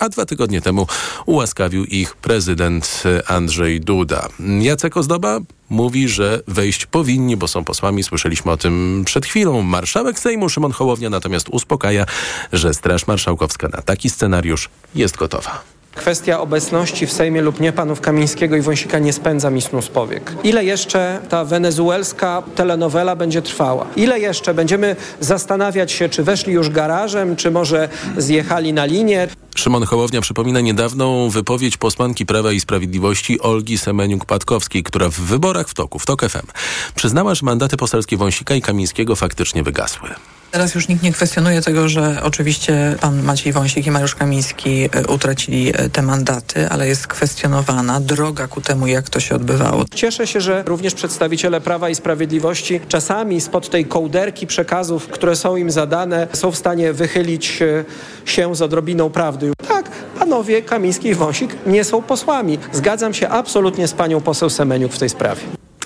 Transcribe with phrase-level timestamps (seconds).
[0.00, 0.86] a dwa tygodnie temu
[1.26, 4.28] ułaskawił ich prezydent Andrzej Duda.
[4.60, 5.38] Jacek Ozdoba
[5.70, 8.02] mówi, że wejść powinni, bo są posłami.
[8.02, 9.62] Słyszeliśmy o tym przed chwilą.
[9.62, 12.06] Marszałek Sejmu Szymon Hołownia natomiast uspokaja,
[12.52, 15.62] że Straż Marszałkowska na taki scenariusz jest gotowa.
[15.94, 19.88] Kwestia obecności w Sejmie lub nie panów Kamińskiego i Wąsika nie spędza mi snu z
[19.88, 20.32] powiek.
[20.44, 23.86] Ile jeszcze ta wenezuelska telenowela będzie trwała?
[23.96, 29.28] Ile jeszcze będziemy zastanawiać się, czy weszli już garażem, czy może zjechali na linię?
[29.54, 35.74] Szymon Hołownia przypomina niedawną wypowiedź posłanki Prawa i Sprawiedliwości Olgi Semeniuk-Patkowskiej, która w wyborach w
[35.74, 36.46] toku, w TOK FM,
[36.94, 40.08] przyznała, że mandaty poselskie Wąsika i Kamińskiego faktycznie wygasły.
[40.50, 45.06] Teraz już nikt nie kwestionuje tego, że oczywiście pan Maciej Wąsik i Mariusz Kamiński e,
[45.06, 49.84] utracili e, te mandaty, ale jest kwestionowana droga ku temu, jak to się odbywało.
[49.94, 55.56] Cieszę się, że również przedstawiciele Prawa i Sprawiedliwości czasami spod tej kołderki przekazów, które są
[55.56, 57.84] im zadane, są w stanie wychylić e,
[58.24, 59.52] się z odrobiną prawdy.
[59.68, 62.58] Tak, panowie Kamiński i Wąsik nie są posłami.
[62.72, 65.40] Zgadzam się absolutnie z panią poseł Semeniuk w tej sprawie.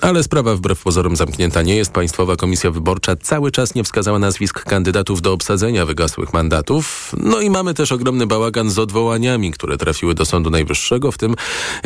[0.05, 1.91] Ale sprawa wbrew pozorom zamknięta nie jest.
[1.91, 7.11] Państwowa Komisja Wyborcza cały czas nie wskazała nazwisk kandydatów do obsadzenia wygasłych mandatów.
[7.17, 11.35] No i mamy też ogromny bałagan z odwołaniami, które trafiły do Sądu Najwyższego, w tym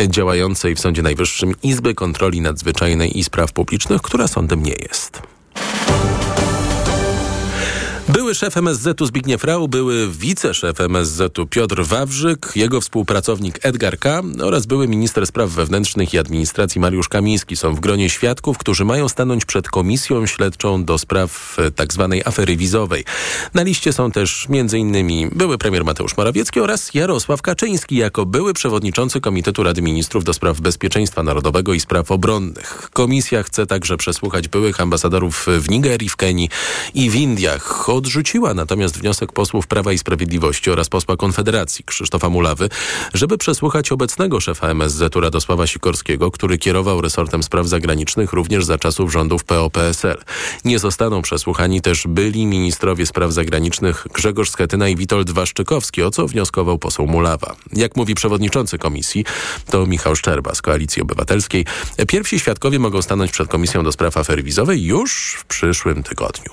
[0.08, 5.22] działającej w Sądzie Najwyższym Izby Kontroli Nadzwyczajnej i Spraw Publicznych, która sądem nie jest.
[8.10, 14.22] Były szef MSZ-u Zbigniew Rau, były wiceszef MSZ-u Piotr Wawrzyk, jego współpracownik Edgar K.
[14.44, 19.10] oraz były minister spraw wewnętrznych i administracji Mariusz Kamiński są w gronie świadków, którzy mają
[19.10, 22.10] stanąć przed komisją śledczą do spraw tzw.
[22.12, 23.06] Tak afery wizowej.
[23.54, 25.30] Na liście są też m.in.
[25.30, 30.62] były premier Mateusz Morawiecki oraz Jarosław Kaczyński jako były przewodniczący Komitetu Rady Ministrów do spraw
[30.62, 32.90] bezpieczeństwa narodowego i spraw obronnych.
[32.94, 36.50] Komisja chce także przesłuchać byłych ambasadorów w Nigerii, w Kenii
[36.94, 42.70] i w Indiach odrzuciła natomiast wniosek posłów Prawa i Sprawiedliwości oraz posła Konfederacji Krzysztofa Mulawy,
[43.14, 49.12] żeby przesłuchać obecnego szefa MSZ-u Radosława Sikorskiego, który kierował resortem spraw zagranicznych również za czasów
[49.12, 50.18] rządów PO-PSL.
[50.66, 56.28] Nie zostaną przesłuchani też byli ministrowie spraw zagranicznych Grzegorz Schetyna i Witold Waszczykowski, o co
[56.28, 57.56] wnioskował poseł Mulawa.
[57.74, 59.26] Jak mówi przewodniczący komisji,
[59.72, 61.66] to Michał Szczerba z Koalicji Obywatelskiej.
[62.08, 66.52] Pierwsi świadkowie mogą stanąć przed Komisją do Spraw Afery Wizowej już w przyszłym tygodniu.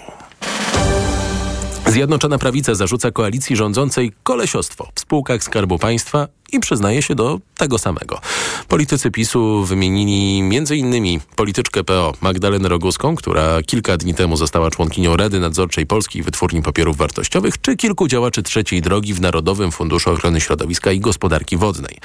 [1.86, 7.78] Zjednoczona Prawica zarzuca koalicji rządzącej kolesiostwo w spółkach Skarbu Państwa i przyznaje się do tego
[7.78, 8.20] samego.
[8.68, 11.20] Politycy PiSu wymienili m.in.
[11.36, 16.96] polityczkę PO Magdalenę Roguską, która kilka dni temu została członkinią Rady Nadzorczej Polskiej Wytwórni Papierów
[16.96, 21.98] Wartościowych, czy kilku działaczy trzeciej drogi w Narodowym Funduszu Ochrony Środowiska i Gospodarki Wodnej.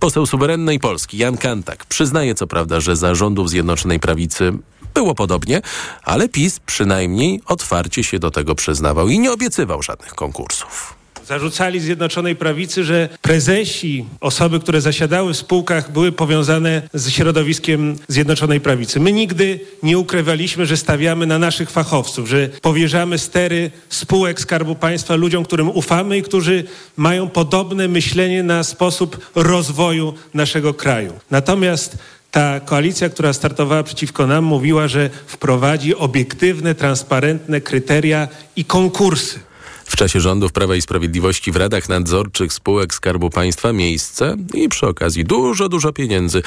[0.00, 4.52] Poseł suwerennej Polski Jan Kantak przyznaje co prawda, że za rządów Zjednoczonej Prawicy
[4.94, 5.62] było podobnie,
[6.02, 10.98] ale PiS przynajmniej otwarcie się do tego przyznawał i nie obiecywał żadnych konkursów.
[11.28, 18.60] Zarzucali Zjednoczonej Prawicy, że prezesi, osoby, które zasiadały w spółkach, były powiązane z środowiskiem Zjednoczonej
[18.60, 19.00] Prawicy.
[19.00, 25.14] My nigdy nie ukrywaliśmy, że stawiamy na naszych fachowców, że powierzamy stery spółek Skarbu Państwa
[25.14, 26.64] ludziom, którym ufamy i którzy
[26.96, 31.12] mają podobne myślenie na sposób rozwoju naszego kraju.
[31.30, 31.98] Natomiast
[32.30, 39.47] ta koalicja, która startowała przeciwko nam, mówiła, że wprowadzi obiektywne, transparentne kryteria i konkursy.
[39.88, 44.86] W czasie rządów Prawa i Sprawiedliwości w radach nadzorczych spółek Skarbu Państwa miejsce i przy
[44.86, 46.42] okazji dużo, dużo pieniędzy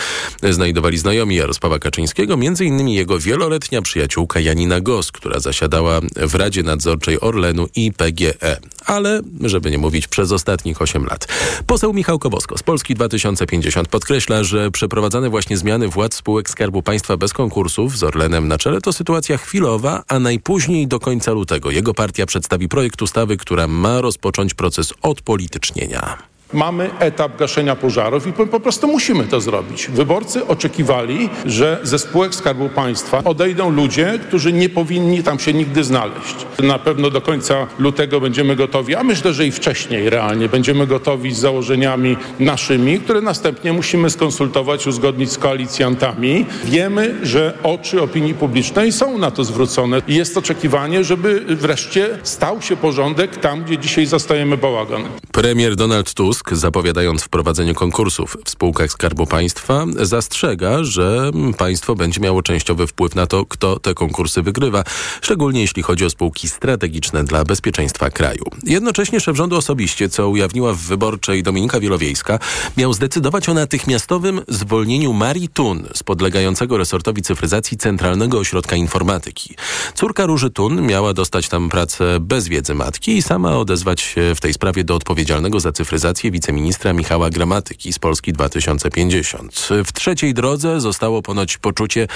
[0.50, 7.22] znajdowali znajomi Jarosława Kaczyńskiego, innymi jego wieloletnia przyjaciółka Janina Gos, która zasiadała w Radzie Nadzorczej
[7.22, 8.58] Orlenu i PGE.
[8.86, 11.28] Ale, żeby nie mówić, przez ostatnich 8 lat.
[11.68, 17.18] Poseł Michał Kobosko z Polski 2050 podkreśla, że przeprowadzane właśnie zmiany władz spółek Skarbu Państwa
[17.18, 21.94] bez konkursów z Orlenem na czele to sytuacja chwilowa, a najpóźniej do końca lutego jego
[21.94, 26.31] partia przedstawi projekt ustawy, ustawy, która ma rozpocząć proces odpolitycznienia.
[26.54, 29.88] Mamy etap gaszenia pożarów i po prostu musimy to zrobić.
[29.88, 35.84] Wyborcy oczekiwali, że ze spółek Skarbu Państwa odejdą ludzie, którzy nie powinni tam się nigdy
[35.84, 36.36] znaleźć.
[36.60, 41.34] Na pewno do końca lutego będziemy gotowi, a myślę, że i wcześniej realnie będziemy gotowi
[41.34, 46.46] z założeniami naszymi, które następnie musimy skonsultować, uzgodnić z koalicjantami.
[46.66, 52.62] Wiemy, że oczy opinii publicznej są na to zwrócone i jest oczekiwanie, żeby wreszcie stał
[52.62, 55.04] się porządek tam, gdzie dzisiaj zastajemy bałagan.
[55.32, 62.22] Premier Donald Tusk Tusk, zapowiadając wprowadzenie konkursów w spółkach Skarbu Państwa, zastrzega, że państwo będzie
[62.22, 64.84] miało częściowy wpływ na to, kto te konkursy wygrywa,
[65.22, 68.44] szczególnie jeśli chodzi o spółki strategiczne dla bezpieczeństwa kraju.
[68.64, 72.40] Jednocześnie szef rządu osobiście, co ujawniła w wyborczej Dominika Wielowiejska,
[72.78, 79.56] miał zdecydować o natychmiastowym zwolnieniu Marii Tun z podlegającego resortowi cyfryzacji Centralnego Ośrodka Informatyki.
[79.96, 84.42] Córka Róży Tun miała dostać tam pracę bez wiedzy matki i sama odezwać się w
[84.42, 89.68] tej sprawie do odpowiedzialnego za cyfryzację wiceministra Michała Gramatyki z Polski 2050.
[89.86, 92.08] W trzeciej drodze zostało ponoć poczucie,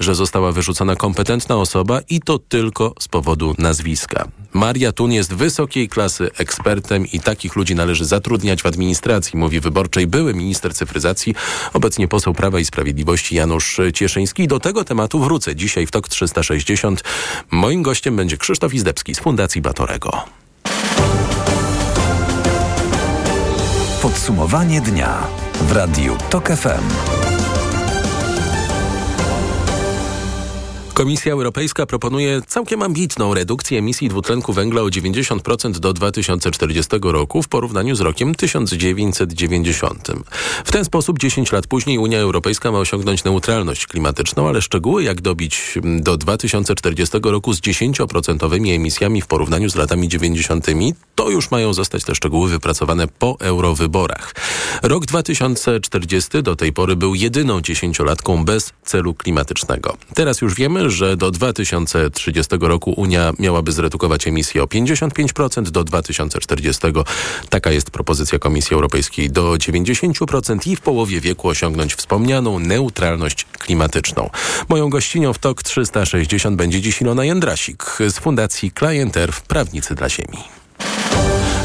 [0.00, 4.28] że została wyrzucona kompetentna osoba i to tylko z powodu nazwiska.
[4.52, 10.06] Maria Tun jest wysokiej klasy ekspertem i takich ludzi należy zatrudniać w administracji, mówi wyborczej
[10.06, 11.34] były minister cyfryzacji,
[11.72, 14.48] obecnie poseł Prawa i Sprawiedliwości Janusz Cieszyński.
[14.48, 17.04] Do tego tematu wrócę dzisiaj w TOK 360.
[17.50, 20.41] Moim gościem będzie Krzysztof Izdebski z Fundacji Batorego.
[24.02, 25.18] Podsumowanie dnia
[25.62, 27.21] w Radiu TOK FM.
[31.02, 37.48] Komisja Europejska proponuje całkiem ambitną redukcję emisji dwutlenku węgla o 90% do 2040 roku w
[37.48, 40.08] porównaniu z rokiem 1990.
[40.64, 45.20] W ten sposób 10 lat później Unia Europejska ma osiągnąć neutralność klimatyczną, ale szczegóły jak
[45.20, 50.66] dobić do 2040 roku z 10% emisjami w porównaniu z latami 90.
[51.14, 54.34] to już mają zostać te szczegóły wypracowane po eurowyborach.
[54.82, 59.96] Rok 2040 do tej pory był jedyną dziesięciolatką bez celu klimatycznego.
[60.14, 66.82] Teraz już wiemy, że do 2030 roku Unia miałaby zredukować emisję o 55%, do 2040
[67.48, 74.30] taka jest propozycja Komisji Europejskiej do 90% i w połowie wieku osiągnąć wspomnianą neutralność klimatyczną.
[74.68, 80.08] Moją gościnią w TOK 360 będzie dziś Ilona Jędrasik z Fundacji Client Earth Prawnicy dla
[80.08, 80.38] Ziemi.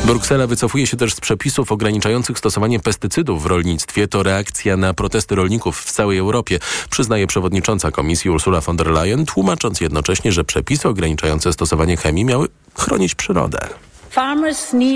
[0.08, 4.08] Bruksela wycofuje się też z przepisów ograniczających stosowanie pestycydów w rolnictwie.
[4.08, 6.60] To reakcja na protesty rolników w całej Europie,
[6.90, 12.48] przyznaje przewodnicząca komisji Ursula von der Leyen, tłumacząc jednocześnie, że przepisy ograniczające stosowanie chemii miały
[12.76, 13.87] chronić przyrodę.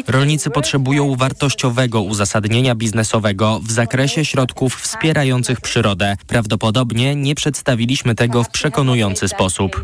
[0.08, 6.16] Rolnicy potrzebują wartościowego uzasadnienia biznesowego w zakresie środków wspierających przyrodę.
[6.28, 9.84] Prawdopodobnie nie przedstawiliśmy tego w przekonujący sposób.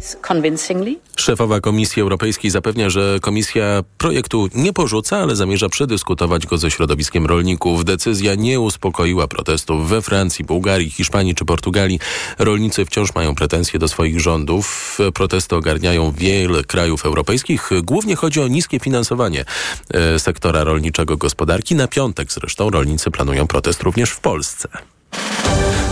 [1.16, 7.26] Szefowa Komisji Europejskiej zapewnia, że komisja projektu nie porzuca, ale zamierza przedyskutować go ze środowiskiem
[7.26, 7.86] rolników.
[7.86, 12.00] Decyzja nie uspokoiła protestów we Francji, Bułgarii, Hiszpanii czy Portugalii.
[12.40, 14.98] Rolnicy wciąż mają pretensje do swoich rządów.
[15.14, 17.70] Protesty ogarniają wiele krajów europejskich.
[17.84, 21.76] Głównie chodzi o niskie finansowanie E, sektora rolniczego gospodarki.
[21.76, 24.70] Na piątek zresztą rolnicy planują protest również w Polsce.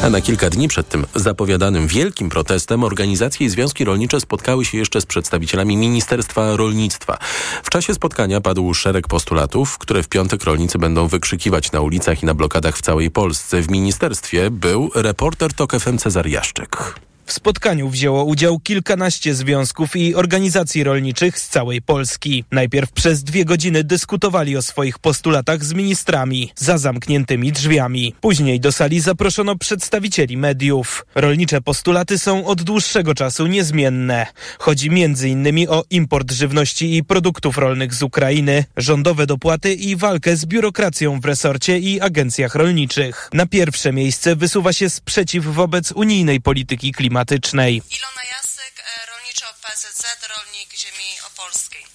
[0.03, 4.77] A na kilka dni przed tym zapowiadanym wielkim protestem organizacje i związki rolnicze spotkały się
[4.77, 7.17] jeszcze z przedstawicielami Ministerstwa Rolnictwa.
[7.63, 12.25] W czasie spotkania padł szereg postulatów, które w piątek rolnicy będą wykrzykiwać na ulicach i
[12.25, 13.61] na blokadach w całej Polsce.
[13.61, 16.95] W ministerstwie był reporter TOK FM Cezar Jaszczyk.
[17.25, 22.43] W spotkaniu wzięło udział kilkanaście związków i organizacji rolniczych z całej Polski.
[22.51, 28.13] Najpierw przez dwie godziny dyskutowali o swoich postulatach z ministrami za zamkniętymi drzwiami.
[28.21, 31.05] Później do sali zaproszono przedstawicieli mediów.
[31.15, 34.25] Rolnicze postulaty są od dłuższego czasu niezmienne.
[34.59, 35.69] Chodzi m.in.
[35.69, 41.25] o import żywności i produktów rolnych z Ukrainy, rządowe dopłaty i walkę z biurokracją w
[41.25, 43.29] resorcie i agencjach rolniczych.
[43.33, 47.81] Na pierwsze miejsce wysuwa się sprzeciw wobec unijnej polityki klimatycznej klimatycznej.
[47.89, 51.87] Ilona Jasyk, e, rolnicza PSZ, rolnik ziemi opolskiej.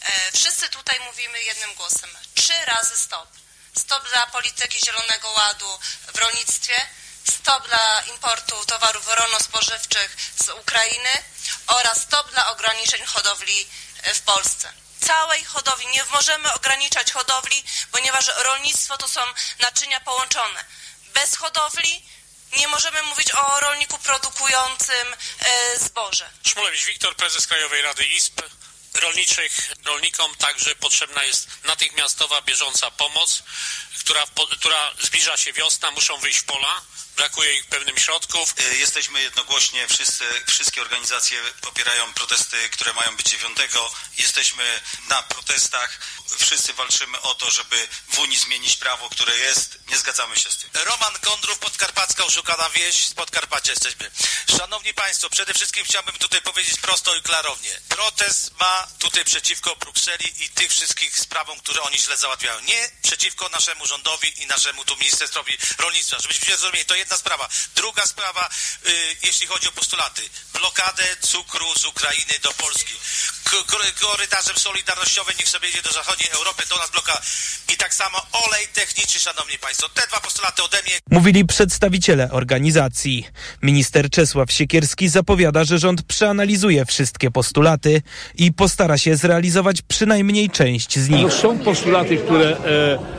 [0.00, 2.10] E, wszyscy tutaj mówimy jednym głosem.
[2.34, 3.28] Trzy razy stop.
[3.78, 5.78] Stop dla polityki Zielonego Ładu
[6.14, 6.74] w rolnictwie,
[7.24, 11.10] stop dla importu towarów rolno-spożywczych z Ukrainy
[11.66, 13.66] oraz stop dla ograniczeń hodowli
[14.02, 15.86] e, w Polsce całej hodowli.
[15.86, 19.20] Nie możemy ograniczać hodowli, ponieważ rolnictwo to są
[19.60, 20.64] naczynia połączone.
[21.14, 22.02] Bez hodowli
[22.56, 26.30] nie możemy mówić o rolniku produkującym e, zboże.
[26.46, 28.42] Szmulewicz Wiktor, prezes Krajowej Rady ISP.
[28.94, 33.42] Rolniczych rolnikom także potrzebna jest natychmiastowa, bieżąca pomoc,
[33.98, 36.82] która, która zbliża się wiosna, muszą wyjść w pola
[37.18, 38.54] brakuje ich pewnym środków.
[38.58, 43.58] E, jesteśmy jednogłośnie, wszyscy, wszystkie organizacje popierają protesty, które mają być 9.
[44.18, 45.98] Jesteśmy na protestach,
[46.38, 49.78] wszyscy walczymy o to, żeby w Unii zmienić prawo, które jest.
[49.88, 50.70] Nie zgadzamy się z tym.
[50.74, 54.10] Roman Kondrów, Podkarpacka, oszukana wieś, z Podkarpacia jesteśmy.
[54.58, 57.80] Szanowni Państwo, przede wszystkim chciałbym tutaj powiedzieć prosto i klarownie.
[57.88, 62.60] Protest ma tutaj przeciwko Brukseli i tych wszystkich sprawom, które oni źle załatwiają.
[62.60, 66.16] Nie przeciwko naszemu rządowi i naszemu tu Ministerstwowi Rolnictwa.
[66.20, 67.48] Żebyśmy zrozumieli, to jedna sprawa.
[67.76, 68.48] Druga sprawa,
[68.86, 68.90] y,
[69.22, 70.22] jeśli chodzi o postulaty.
[70.52, 72.94] Blokadę cukru z Ukrainy do Polski.
[74.00, 77.22] korytarzem solidarnościowym niech sobie jedzie do zachodniej Europy, do nas bloka.
[77.74, 79.88] I tak samo olej techniczny, szanowni państwo.
[79.88, 80.98] Te dwa postulaty ode mnie.
[81.10, 83.26] Mówili przedstawiciele organizacji.
[83.62, 88.02] Minister Czesław Siekierski zapowiada, że rząd przeanalizuje wszystkie postulaty
[88.34, 91.22] i postara się zrealizować przynajmniej część z nich.
[91.22, 92.48] No są postulaty, które...
[92.48, 93.17] E e,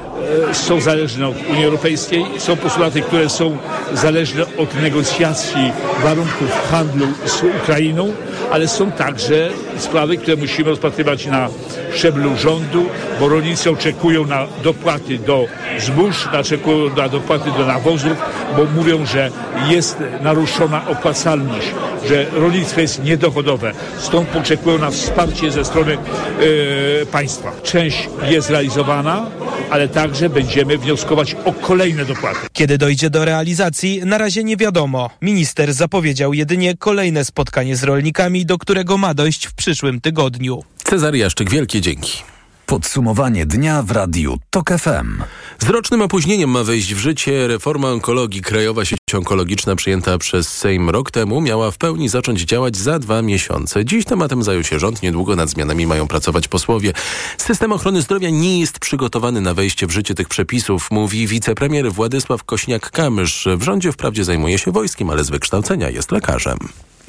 [0.54, 3.58] są zależne od Unii Europejskiej, są postulaty, które są
[3.94, 5.72] zależne od negocjacji
[6.04, 8.14] warunków handlu z Ukrainą,
[8.52, 11.50] ale są także sprawy, które musimy rozpatrywać na
[11.96, 12.86] szczeblu rządu,
[13.20, 15.46] bo rolnicy oczekują na dopłaty do
[15.80, 18.14] zbóż, oczekują na dopłaty do nawozów,
[18.58, 19.32] bo mówią, że
[19.70, 21.68] jest naruszona opłacalność,
[22.08, 23.72] że rolnictwo jest niedochodowe.
[23.98, 27.52] Stąd oczekują na wsparcie ze strony yy, państwa.
[27.64, 29.26] Część jest realizowana,
[29.70, 32.40] ale także będziemy wnioskować o kolejne dopłaty.
[32.54, 35.10] Kiedy dojdzie do realizacji, na razie nie wiadomo.
[35.22, 40.64] Minister zapowiedział jedynie kolejne spotkanie z rolnikami, do którego ma dojść w przyszłym tygodniu.
[40.84, 42.24] Cezary Jaszczyk, wielkie dzięki.
[42.70, 45.24] Podsumowanie dnia w Radiu TOK FM.
[45.60, 48.42] Z rocznym opóźnieniem ma wejść w życie reforma onkologii.
[48.42, 53.22] Krajowa sieć onkologiczna przyjęta przez Sejm rok temu miała w pełni zacząć działać za dwa
[53.22, 53.86] miesiące.
[53.86, 55.04] Dziś tematem zajął się rząd.
[55.04, 56.94] Niedługo nad zmianami mają pracować posłowie.
[57.38, 62.44] System ochrony zdrowia nie jest przygotowany na wejście w życie tych przepisów, mówi wicepremier Władysław
[62.46, 63.58] Kośniak-Kamysz.
[63.58, 66.58] W rządzie wprawdzie zajmuje się wojskiem, ale z wykształcenia jest lekarzem.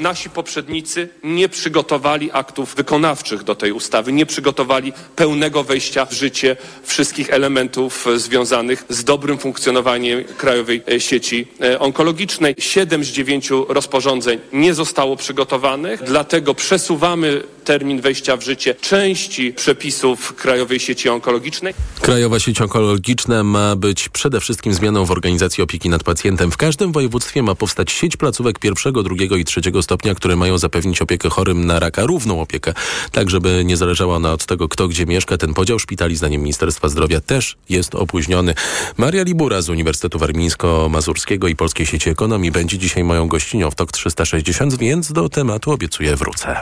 [0.01, 6.57] Nasi poprzednicy nie przygotowali aktów wykonawczych do tej ustawy, nie przygotowali pełnego wejścia w życie
[6.83, 11.47] wszystkich elementów związanych z dobrym funkcjonowaniem Krajowej Sieci
[11.79, 12.55] Onkologicznej.
[12.59, 20.35] Siedem z dziewięciu rozporządzeń nie zostało przygotowanych, dlatego przesuwamy termin wejścia w życie części przepisów
[20.35, 21.75] Krajowej Sieci Onkologicznej.
[22.01, 26.51] Krajowa Sieć Onkologiczna ma być przede wszystkim zmianą w organizacji opieki nad pacjentem.
[26.51, 31.03] W każdym województwie ma powstać sieć placówek pierwszego, drugiego i trzeciego stopnia, które mają zapewnić
[31.03, 32.75] opiekę chorym na raka, równą opiekę,
[33.13, 35.37] tak żeby nie zależała ona od tego, kto gdzie mieszka.
[35.37, 38.55] Ten podział szpitali, zdaniem Ministerstwa Zdrowia, też jest opóźniony.
[38.97, 43.93] Maria Libura z Uniwersytetu Warmińsko-Mazurskiego i Polskiej Sieci Ekonomii będzie dzisiaj moją gościnią w TOK
[43.93, 46.61] 360, więc do tematu obiecuję wrócę.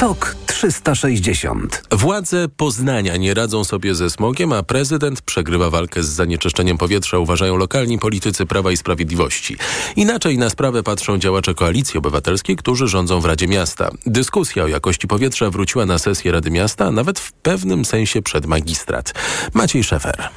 [0.00, 1.82] TOK 360.
[1.90, 7.56] Władze Poznania nie radzą sobie ze smogiem, a prezydent przegrywa walkę z zanieczyszczeniem powietrza, uważają
[7.56, 9.56] lokalni politycy Prawa i Sprawiedliwości.
[9.96, 13.90] Inaczej na sprawę patrzą działacze Koalicji Obywatelskiej, którzy rządzą w Radzie Miasta.
[14.06, 18.46] Dyskusja o jakości powietrza wróciła na sesję Rady Miasta, a nawet w pewnym sensie przed
[18.46, 19.14] magistrat.
[19.54, 20.30] Maciej Szefer.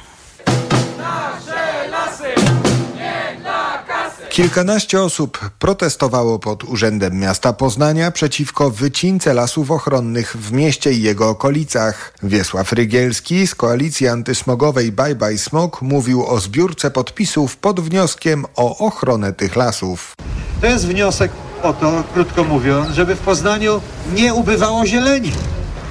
[4.34, 11.28] Kilkanaście osób protestowało pod Urzędem Miasta Poznania przeciwko wycince lasów ochronnych w mieście i jego
[11.28, 12.14] okolicach.
[12.22, 18.78] Wiesław Rygielski z koalicji antysmogowej Bye Bye Smog mówił o zbiórce podpisów pod wnioskiem o
[18.78, 20.14] ochronę tych lasów.
[20.60, 23.80] To jest wniosek o to, krótko mówiąc, żeby w Poznaniu
[24.14, 25.32] nie ubywało zieleni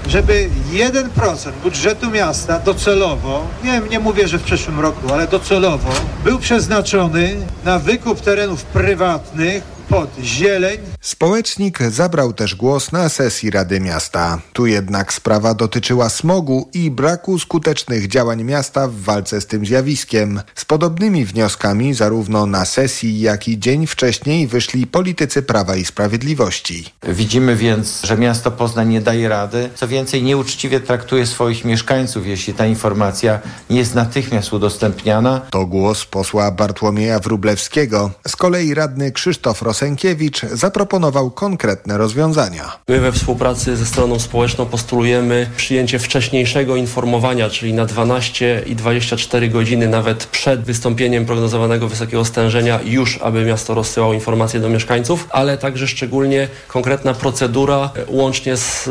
[0.08, 5.90] żeby 1% budżetu miasta docelowo, nie, nie mówię, że w przyszłym roku, ale docelowo
[6.24, 10.78] był przeznaczony na wykup terenów prywatnych pod zieleń.
[11.02, 14.42] Społecznik zabrał też głos na sesji Rady Miasta.
[14.54, 20.42] Tu jednak sprawa dotyczyła smogu i braku skutecznych działań miasta w walce z tym zjawiskiem.
[20.56, 26.94] Z podobnymi wnioskami zarówno na sesji, jak i dzień wcześniej wyszli politycy Prawa i Sprawiedliwości.
[27.08, 29.70] Widzimy więc, że miasto Poznań nie daje rady.
[29.76, 35.42] Co więcej, nieuczciwie traktuje swoich mieszkańców, jeśli ta informacja nie jest natychmiast udostępniana.
[35.50, 38.12] To głos posła Bartłomieja Wrublewskiego.
[38.28, 42.72] Z kolei radny Krzysztof Rosenkiewicz zaproponował konkretne rozwiązania.
[42.88, 49.50] My we współpracy ze stroną społeczną postulujemy przyjęcie wcześniejszego informowania, czyli na 12 i 24
[49.50, 55.58] godziny nawet przed wystąpieniem prognozowanego wysokiego stężenia już, aby miasto rozsyłało informacje do mieszkańców, ale
[55.58, 58.90] także szczególnie konkretna procedura łącznie z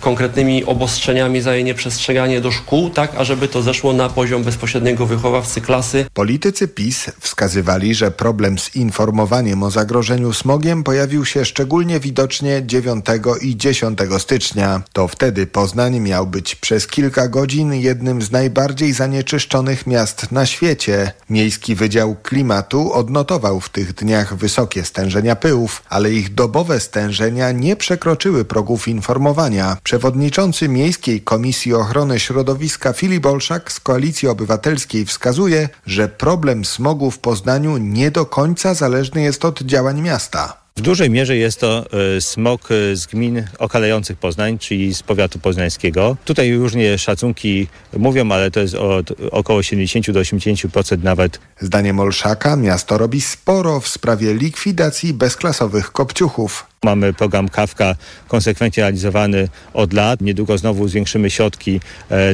[0.00, 5.60] konkretnymi obostrzeniami za jej nieprzestrzeganie do szkół, tak ażeby to zeszło na poziom bezpośredniego wychowawcy
[5.60, 6.06] klasy.
[6.14, 9.70] Politycy PiS wskazywali, że problem z informowaniem o
[10.16, 13.06] zagrożeniu smogiem pojawił się szczególnie widocznie 9
[13.40, 14.82] i 10 stycznia.
[14.92, 21.12] To wtedy Poznań miał być przez kilka godzin jednym z najbardziej zanieczyszczonych miast na świecie.
[21.30, 27.76] Miejski Wydział Klimatu odnotował w tych dniach wysokie stężenia pyłów, ale ich dobowe stężenia nie
[27.76, 29.76] przekroczyły progów informowania.
[29.82, 37.18] Przewodniczący Miejskiej Komisji Ochrony Środowiska Filip Olszak z Koalicji Obywatelskiej wskazuje, że problem smogu w
[37.18, 40.56] Poznaniu nie do końca zależny jest od działań miasta.
[40.76, 41.86] W dużej mierze jest to
[42.20, 46.16] smog z gmin okalających Poznań, czyli z powiatu poznańskiego.
[46.24, 51.40] Tutaj różnie szacunki mówią, ale to jest od około 70 do 80% nawet.
[51.60, 56.66] Zdaniem Olszaka miasto robi sporo w sprawie likwidacji bezklasowych kopciuchów.
[56.86, 57.96] Mamy program Kawka
[58.28, 60.20] konsekwentnie realizowany od lat.
[60.20, 61.80] Niedługo znowu zwiększymy środki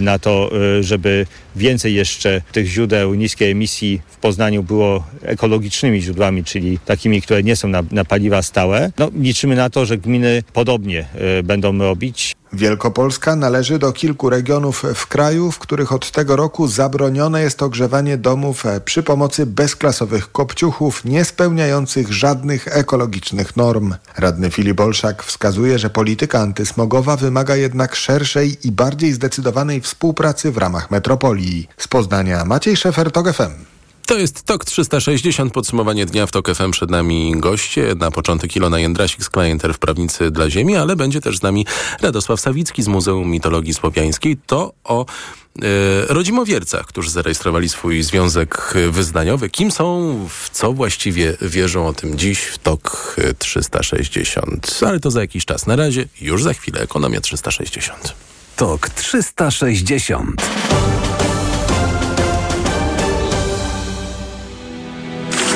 [0.00, 6.78] na to, żeby więcej jeszcze tych źródeł niskiej emisji w Poznaniu było ekologicznymi źródłami, czyli
[6.78, 8.92] takimi, które nie są na, na paliwa stałe.
[8.98, 11.06] No, liczymy na to, że gminy podobnie
[11.44, 12.34] będą robić.
[12.52, 18.16] Wielkopolska należy do kilku regionów w kraju, w których od tego roku zabronione jest ogrzewanie
[18.16, 23.94] domów przy pomocy bezklasowych kopciuchów nie spełniających żadnych ekologicznych norm.
[24.16, 30.58] Radny Filip Olszak wskazuje, że polityka antysmogowa wymaga jednak szerszej i bardziej zdecydowanej współpracy w
[30.58, 31.68] ramach metropolii.
[31.76, 33.71] Z Poznania Maciej Szefer, TOG FM.
[34.06, 36.70] To jest TOK 360, podsumowanie dnia w TOK FM.
[36.70, 37.94] Przed nami goście.
[37.98, 41.66] Na początek Ilona Jędrasik z Klienter w Prawnicy dla Ziemi, ale będzie też z nami
[42.00, 44.36] Radosław Sawicki z Muzeum Mitologii Słowiańskiej.
[44.46, 45.66] To o e,
[46.08, 49.50] rodzimowiercach, którzy zarejestrowali swój związek wyznaniowy.
[49.50, 54.80] Kim są, w co właściwie wierzą o tym dziś w TOK 360.
[54.86, 55.66] Ale to za jakiś czas.
[55.66, 58.14] Na razie już za chwilę Ekonomia 360.
[58.56, 60.42] TOK 360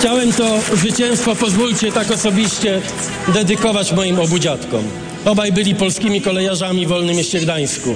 [0.07, 2.81] Chciałem to zwycięstwo, pozwólcie tak osobiście,
[3.29, 4.85] dedykować moim obu dziadkom.
[5.25, 7.95] Obaj byli polskimi kolejarzami w Wolnym Mieście Gdańsku.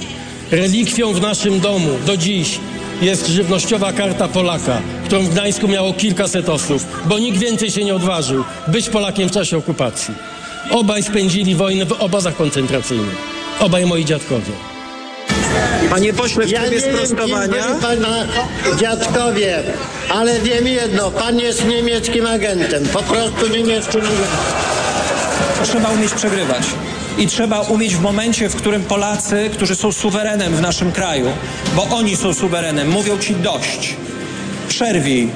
[0.50, 2.58] Relikwią w naszym domu do dziś
[3.02, 7.94] jest żywnościowa karta Polaka, którą w Gdańsku miało kilkaset osób, bo nikt więcej się nie
[7.94, 10.14] odważył być Polakiem w czasie okupacji.
[10.70, 13.16] Obaj spędzili wojnę w obozach koncentracyjnych.
[13.60, 14.69] Obaj moi dziadkowie.
[15.90, 17.64] Panie pośle, w Ja trybie nie wiem, sprostowania...
[17.64, 18.26] kim byli pana
[18.80, 19.58] dziadkowie,
[20.08, 24.26] ale wiem jedno, pan jest niemieckim agentem, po prostu niemieckim agentem.
[25.64, 26.62] Trzeba umieć przegrywać.
[27.18, 31.26] I trzeba umieć w momencie, w którym Polacy, którzy są suwerenem w naszym kraju,
[31.76, 33.96] bo oni są suwerenem, mówią ci dość.
[34.68, 35.30] Przerwij.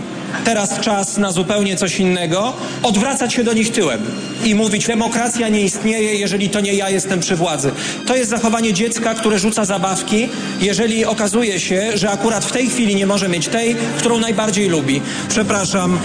[0.44, 2.52] Teraz czas na zupełnie coś innego.
[2.82, 4.02] Odwracać się do nich tyłem
[4.44, 7.70] i mówić, demokracja nie istnieje, jeżeli to nie ja jestem przy władzy.
[8.06, 10.28] To jest zachowanie dziecka, które rzuca zabawki,
[10.60, 15.00] jeżeli okazuje się, że akurat w tej chwili nie może mieć tej, którą najbardziej lubi.
[15.28, 15.98] Przepraszam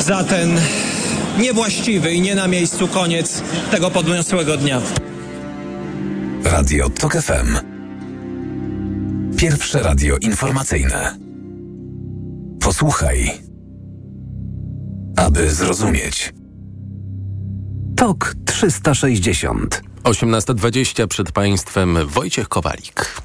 [0.00, 0.60] za ten
[1.38, 4.80] niewłaściwy i nie na miejscu koniec tego podniosłego dnia.
[6.44, 7.74] Radio TOK FM
[9.36, 11.16] Pierwsze radio informacyjne
[12.60, 13.30] Posłuchaj
[15.16, 16.32] Aby zrozumieć
[17.96, 23.20] TOK 360 18.20 przed Państwem Wojciech Kowalik.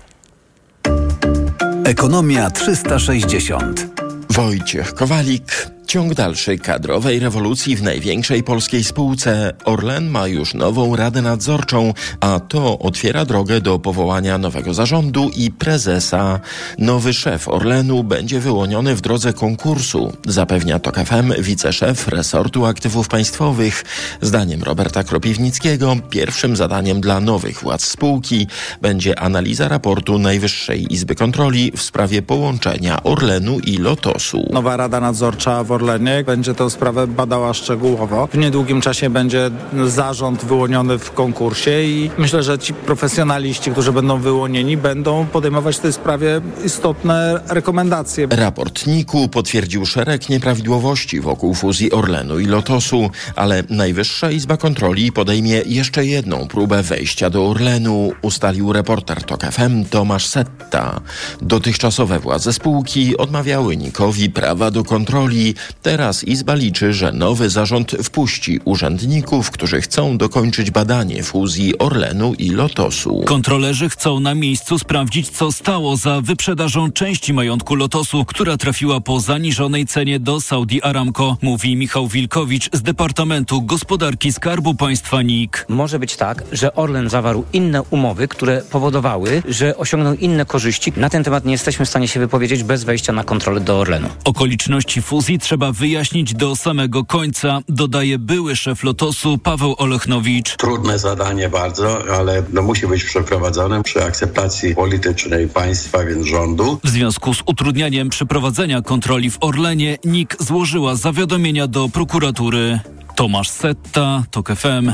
[1.84, 3.88] Ekonomia 360
[4.30, 5.68] Wojciech Kowalik.
[5.90, 12.40] Ciąg dalszej kadrowej rewolucji w największej polskiej spółce Orlen ma już nową radę nadzorczą, a
[12.40, 16.40] to otwiera drogę do powołania nowego zarządu i prezesa.
[16.78, 23.84] Nowy szef Orlenu będzie wyłoniony w drodze konkursu, zapewnia TOK FM wiceszef resortu aktywów państwowych.
[24.22, 28.48] Zdaniem Roberta Kropiwnickiego pierwszym zadaniem dla nowych władz spółki
[28.82, 34.50] będzie analiza raportu Najwyższej Izby Kontroli w sprawie połączenia Orlenu i Lotosu.
[34.54, 38.28] Nowa Rada Nadzorcza w Orlenie będzie tę sprawę badała szczegółowo.
[38.32, 39.52] W niedługim czasie będzie
[39.86, 45.80] zarząd wyłoniony w konkursie i myślę, że ci profesjonaliści, którzy będą wyłonieni, będą podejmować w
[45.80, 48.28] tej sprawie istotne rekomendacje.
[48.32, 55.62] Raport NIK-u potwierdził szereg nieprawidłowości wokół fuzji Orlenu i Lotosu, ale Najwyższa Izba Kontroli podejmie
[55.66, 61.02] jeszcze jedną próbę wejścia do Orlenu, ustalił reporter TOK FM Tomasz Setta.
[61.42, 65.56] Dotychczasowe władze spółki odmawiały NIK-owi prawa do kontroli.
[65.82, 72.50] Teraz Izba liczy, że nowy zarząd wpuści urzędników, którzy chcą dokończyć badanie fuzji Orlenu i
[72.52, 73.22] Lotosu.
[73.26, 79.20] Kontrolerzy chcą na miejscu sprawdzić, co stało za wyprzedażą części majątku Lotosu, która trafiła po
[79.20, 85.66] zaniżonej cenie do Saudi Aramco, mówi Michał Wilkowicz z Departamentu Gospodarki Skarbu Państwa NIK.
[85.70, 90.94] Może być tak, że Orlen zawarł inne umowy, które powodowały, że osiągnął inne korzyści.
[90.98, 94.10] Na ten temat nie jesteśmy w stanie się wypowiedzieć bez wejścia na kontrolę do Orlenu.
[94.24, 100.58] Okoliczności fuzji trzeba wyjaśnić do samego końca, dodaje były szef Lotosu Paweł Olechnowicz.
[100.58, 106.80] Trudne zadanie bardzo, ale no musi być przeprowadzone przy akceptacji politycznej państwa, więc rządu.
[106.84, 112.80] W związku z utrudnianiem przeprowadzenia kontroli w Orlenie NIK złożyła zawiadomienia do prokuratury.
[113.16, 114.92] Tomasz Setta, TOK FM.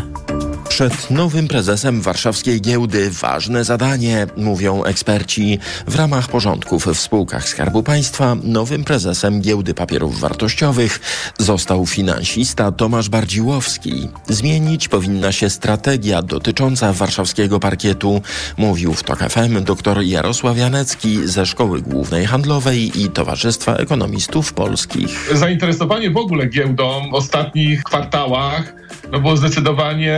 [0.75, 5.59] Przed nowym prezesem warszawskiej giełdy ważne zadanie, mówią eksperci.
[5.87, 10.99] W ramach porządków w spółkach Skarbu Państwa nowym prezesem giełdy papierów wartościowych
[11.37, 14.09] został finansista Tomasz Bardziłowski.
[14.27, 18.21] Zmienić powinna się strategia dotycząca warszawskiego parkietu,
[18.57, 25.29] mówił w TOK FM dr Jarosław Janecki ze Szkoły Głównej Handlowej i Towarzystwa Ekonomistów Polskich.
[25.33, 30.17] Zainteresowanie w ogóle giełdą w ostatnich kwartałach no było zdecydowanie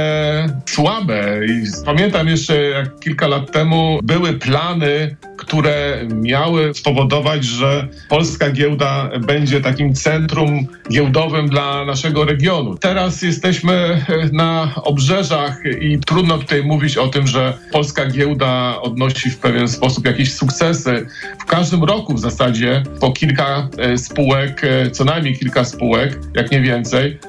[0.65, 1.39] słabe.
[1.47, 9.10] I pamiętam jeszcze, jak kilka lat temu były plany, które miały spowodować, że polska giełda
[9.19, 12.78] będzie takim centrum giełdowym dla naszego regionu.
[12.78, 19.38] Teraz jesteśmy na obrzeżach i trudno tutaj mówić o tym, że polska giełda odnosi w
[19.38, 21.08] pewien sposób jakieś sukcesy.
[21.39, 26.52] W każdym roku w zasadzie po kilka e, spółek, e, co najmniej kilka spółek, jak
[26.52, 27.19] nie więcej,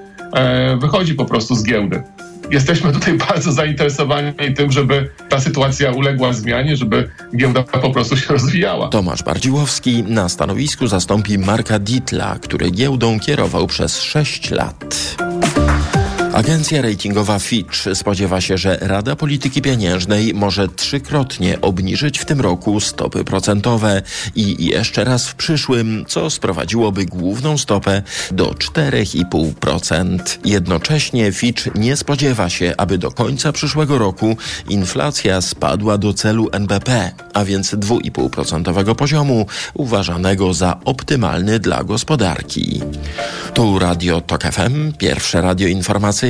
[0.79, 2.03] wychodzi po prostu z giełdy
[2.51, 8.33] jesteśmy tutaj bardzo zainteresowani tym, żeby ta sytuacja uległa zmianie, żeby giełda po prostu się
[8.33, 8.89] rozwijała.
[8.89, 15.17] Tomasz Bardziłowski na stanowisku zastąpi Marka Ditla, który giełdą kierował przez 6 lat.
[16.39, 22.81] Agencja ratingowa Fitch spodziewa się, że Rada Polityki Pieniężnej może trzykrotnie obniżyć w tym roku
[22.81, 24.03] stopy procentowe
[24.35, 30.19] i jeszcze raz w przyszłym, co sprowadziłoby główną stopę do 4,5%.
[30.45, 34.37] Jednocześnie Fitch nie spodziewa się, aby do końca przyszłego roku
[34.69, 42.83] inflacja spadła do celu NBP, a więc 2,5% poziomu uważanego za optymalny dla gospodarki.
[43.55, 46.28] Tu Radio Tok FM, pierwsze radio informacyjne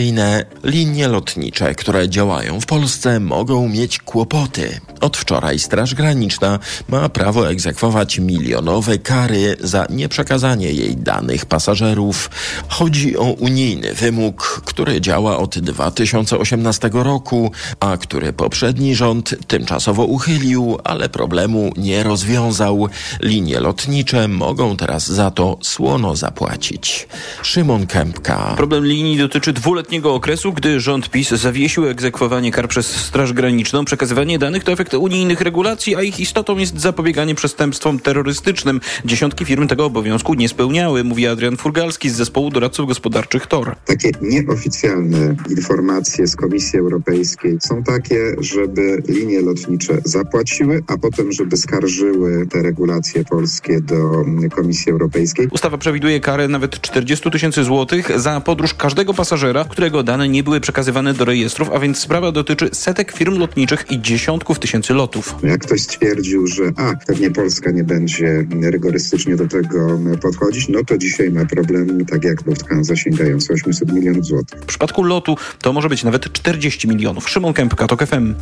[0.64, 4.80] linie lotnicze, które działają w Polsce, mogą mieć kłopoty.
[5.00, 6.58] Od wczoraj Straż Graniczna
[6.88, 12.30] ma prawo egzekwować milionowe kary za nieprzekazanie jej danych pasażerów.
[12.68, 20.78] Chodzi o unijny wymóg, który działa od 2018 roku, a który poprzedni rząd tymczasowo uchylił,
[20.84, 22.88] ale problemu nie rozwiązał.
[23.20, 27.08] Linie lotnicze mogą teraz za to słono zapłacić.
[27.42, 28.54] Szymon Kępka.
[28.56, 33.85] Problem linii dotyczy dwuletniego okresu, gdy rząd PiS zawiesił egzekwowanie kar przez Straż Graniczną.
[33.85, 38.81] Przekazywanie danych to efekt unijnych regulacji, a ich istotą jest zapobieganie przestępstwom terrorystycznym.
[39.05, 43.77] Dziesiątki firm tego obowiązku nie spełniały, mówi Adrian Furgalski z zespołu doradców gospodarczych TOR.
[43.85, 51.57] Takie nieoficjalne informacje z Komisji Europejskiej są takie, żeby linie lotnicze zapłaciły, a potem, żeby
[51.57, 55.48] skarżyły te regulacje polskie do Komisji Europejskiej.
[55.51, 60.61] Ustawa przewiduje karę nawet 40 tysięcy złotych za podróż każdego pasażera, którego dane nie były
[60.61, 65.35] przekazywane do rejestrów, a więc sprawa dotyczy setek firm lotniczych i dziesiątków tysięcy lotów.
[65.43, 70.99] Jak ktoś stwierdził, że a, pewnie Polska nie będzie rygorystycznie do tego podchodzić, no to
[70.99, 74.61] dzisiaj ma problem, tak jak Lufthansa, sięgający 800 milionów złotych.
[74.61, 77.31] W przypadku lotu to może być nawet 40 milionów.
[77.31, 78.35] Szymon Kępka, TOK FM.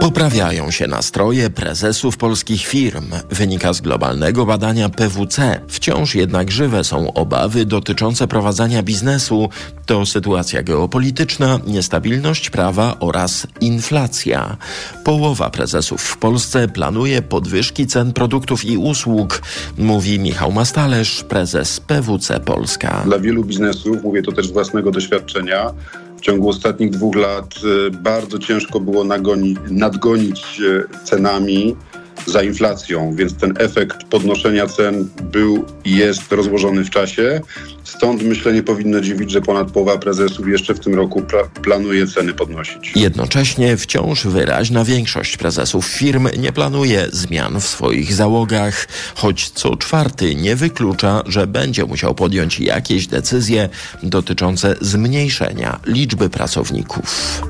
[0.00, 3.06] Poprawiają się nastroje prezesów polskich firm.
[3.30, 5.60] Wynika z globalnego badania PWC.
[5.68, 9.48] Wciąż jednak żywe są obawy dotyczące prowadzenia biznesu.
[9.86, 14.56] To sytuacja geopolityczna, niestabilność prawa oraz inflacja.
[15.04, 19.42] Połowa prezesów w Polsce planuje podwyżki cen produktów i usług,
[19.78, 23.02] mówi Michał Mastalerz, prezes PWC Polska.
[23.04, 25.72] Dla wielu biznesów, mówię to też z własnego doświadczenia,
[26.16, 27.54] w ciągu ostatnich dwóch lat
[27.86, 31.76] y, bardzo ciężko było nagoni, nadgonić y, cenami
[32.26, 37.40] za inflacją, więc ten efekt podnoszenia cen był i jest rozłożony w czasie.
[37.84, 41.22] Stąd myślę nie powinno dziwić, że ponad połowa prezesów jeszcze w tym roku
[41.62, 42.92] planuje ceny podnosić.
[42.96, 50.34] Jednocześnie wciąż wyraźna większość prezesów firm nie planuje zmian w swoich załogach, choć co czwarty
[50.34, 53.68] nie wyklucza, że będzie musiał podjąć jakieś decyzje
[54.02, 57.42] dotyczące zmniejszenia liczby pracowników.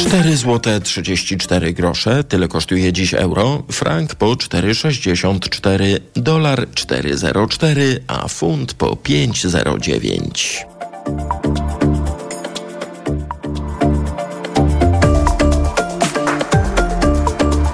[0.00, 8.74] 4 zł 34 grosze, tyle kosztuje dziś euro, frank po 4,64, dolar 4,04, a funt
[8.74, 10.64] po 5,09.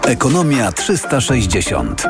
[0.07, 2.03] Ekonomia 360.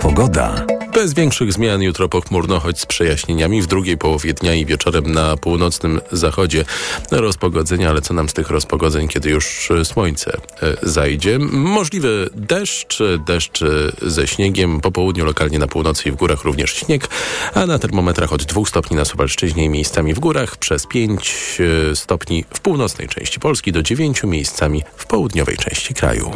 [0.00, 0.73] Pogoda.
[1.04, 5.36] Bez większych zmian jutro pochmurno, choć z przejaśnieniami w drugiej połowie dnia i wieczorem na
[5.36, 6.64] północnym zachodzie
[7.10, 11.38] rozpogodzenia, ale co nam z tych rozpogodzeń, kiedy już słońce e, zajdzie?
[11.52, 13.64] Możliwy deszcz, deszcz
[14.02, 17.08] ze śniegiem, po południu lokalnie na północy i w górach również śnieg,
[17.54, 21.58] a na termometrach od 2 stopni na Suwalszczyźnie i miejscami w górach, przez 5
[21.90, 26.30] e, stopni w północnej części Polski do 9 miejscami w południowej części kraju.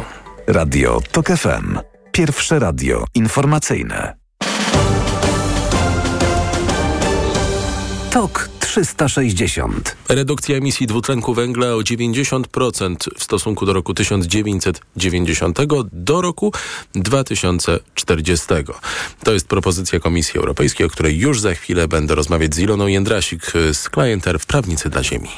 [0.47, 1.79] Radio TOK FM.
[2.11, 4.28] Pierwsze radio informacyjne.
[8.11, 9.95] TOK 360.
[10.09, 15.59] Redukcja emisji dwutlenku węgla o 90% w stosunku do roku 1990
[15.93, 16.53] do roku
[16.93, 18.45] 2040.
[19.23, 23.51] To jest propozycja Komisji Europejskiej, o której już za chwilę będę rozmawiać z Iloną Jędrasik
[23.73, 25.29] z Clienter w Prawnicy dla Ziemi.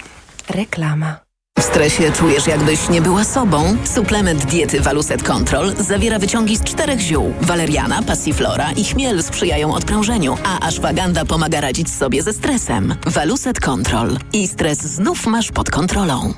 [0.50, 1.21] Reklama.
[1.62, 3.78] W stresie czujesz jakbyś nie była sobą?
[3.96, 7.34] Suplement diety Waluset Control zawiera wyciągi z czterech ziół.
[7.42, 12.96] Waleriana, passiflora i chmiel sprzyjają odprężeniu, a ashwaganda pomaga radzić sobie ze stresem.
[13.06, 14.18] Waluset Control.
[14.34, 16.34] I stres znów masz pod kontrolą.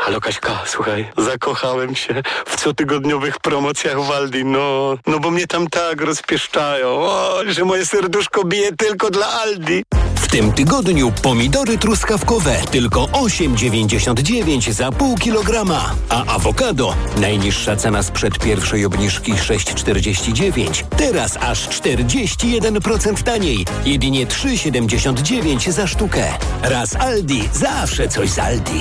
[0.00, 6.00] Halo Kaśka, słuchaj, zakochałem się w cotygodniowych promocjach Waldi, no, no bo mnie tam tak
[6.00, 9.82] rozpieszczają, o, że moje serduszko bije tylko dla Aldi.
[10.32, 18.84] Tym tygodniu pomidory truskawkowe tylko 8,99 za pół kilograma, a awokado najniższa cena sprzed pierwszej
[18.84, 26.24] obniżki 6,49, teraz aż 41% taniej, jedynie 3,79 za sztukę.
[26.62, 28.80] Raz Aldi, zawsze coś z Aldi.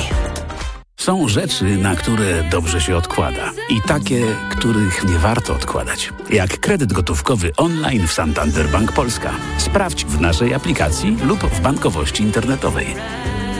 [1.01, 6.13] Są rzeczy, na które dobrze się odkłada i takie, których nie warto odkładać.
[6.29, 9.33] Jak kredyt gotówkowy online w Santander Bank Polska.
[9.57, 12.87] Sprawdź w naszej aplikacji lub w bankowości internetowej.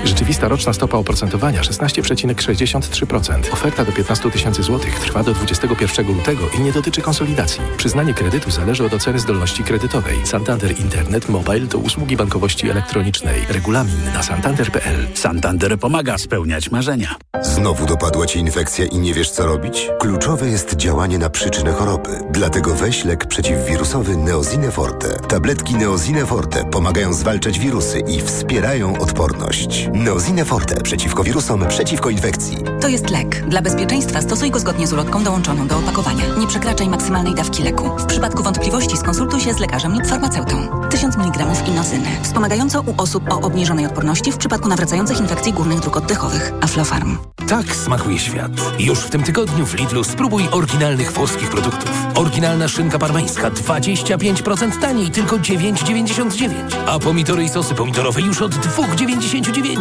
[0.03, 3.53] Rzeczywista roczna stopa oprocentowania 16,63%.
[3.53, 7.61] Oferta do 15 tysięcy złotych trwa do 21 lutego i nie dotyczy konsolidacji.
[7.77, 10.17] Przyznanie kredytu zależy od oceny zdolności kredytowej.
[10.25, 13.41] Santander Internet Mobile to usługi bankowości elektronicznej.
[13.49, 15.07] Regulamin na santander.pl.
[15.13, 17.15] Santander pomaga spełniać marzenia.
[17.41, 19.89] Znowu dopadła Ci infekcja i nie wiesz co robić?
[19.99, 22.09] Kluczowe jest działanie na przyczynę choroby.
[22.31, 25.19] Dlatego weź lek przeciwwirusowy Neozine Forte.
[25.27, 29.90] Tabletki Neozine Forte pomagają zwalczać wirusy i wspierają odporność.
[29.93, 32.58] Neozine Forte przeciwko wirusom, przeciwko infekcji.
[32.82, 33.45] To jest lek.
[33.47, 36.23] Dla bezpieczeństwa stosuj go zgodnie z ulotką dołączoną do opakowania.
[36.39, 37.89] Nie przekraczaj maksymalnej dawki leku.
[37.97, 40.67] W przypadku wątpliwości skonsultuj się z lekarzem lub farmaceutą.
[40.89, 42.08] 1000 mg inozyny.
[42.23, 46.54] Wspomagająco u osób o obniżonej odporności w przypadku nawracających infekcji górnych dróg oddechowych.
[46.62, 47.17] Aflofarm.
[47.47, 48.51] Tak smakuje świat.
[48.80, 51.91] Już w tym tygodniu w Lidlu spróbuj oryginalnych włoskich produktów.
[52.15, 56.49] Oryginalna szynka parmeńska 25% taniej, tylko 9,99.
[56.88, 59.81] A pomidory i sosy pomidorowe już od 2,99.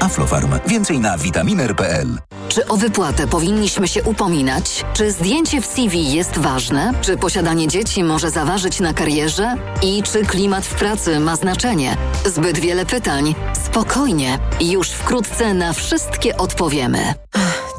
[0.00, 0.58] Aflofarm.
[0.66, 2.18] Więcej na vitaminer.pl.
[2.48, 4.84] Czy o wypłatę powinniśmy się upominać?
[4.92, 6.92] Czy zdjęcie w CV jest ważne?
[7.00, 9.54] Czy posiadanie dzieci może zaważyć na karierze?
[9.82, 11.96] I czy klimat w pracy ma znaczenie?
[12.26, 13.34] Zbyt wiele pytań.
[13.66, 14.38] Spokojnie.
[14.60, 17.14] Już wkrótce na wszystkie odpowiemy.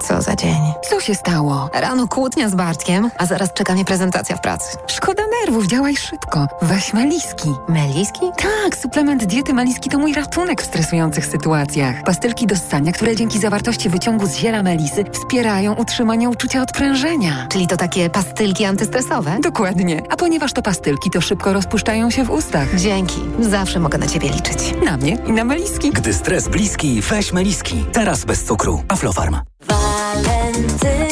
[0.07, 0.59] Co za dzień.
[0.89, 1.69] Co się stało?
[1.73, 4.77] Rano kłótnia z Bartkiem, a zaraz czeka mnie prezentacja w pracy.
[4.87, 6.47] Szkoda nerwów, działaj szybko.
[6.61, 7.49] Weź Meliski.
[7.69, 8.19] Meliski?
[8.37, 12.03] Tak, suplement diety Meliski to mój ratunek w stresujących sytuacjach.
[12.03, 17.47] Pastylki do ssania, które dzięki zawartości wyciągu z ziela melisy wspierają utrzymanie uczucia odprężenia.
[17.51, 19.37] Czyli to takie pastylki antystresowe?
[19.41, 20.01] Dokładnie.
[20.09, 22.75] A ponieważ to pastylki, to szybko rozpuszczają się w ustach.
[22.75, 23.19] Dzięki.
[23.39, 24.73] Zawsze mogę na ciebie liczyć.
[24.85, 25.91] Na mnie i na Meliski.
[25.91, 27.85] Gdy stres bliski, weź Meliski.
[27.93, 28.83] Teraz bez cukru.
[28.87, 29.37] Aflofarm.
[29.67, 31.04] Walentynki w Media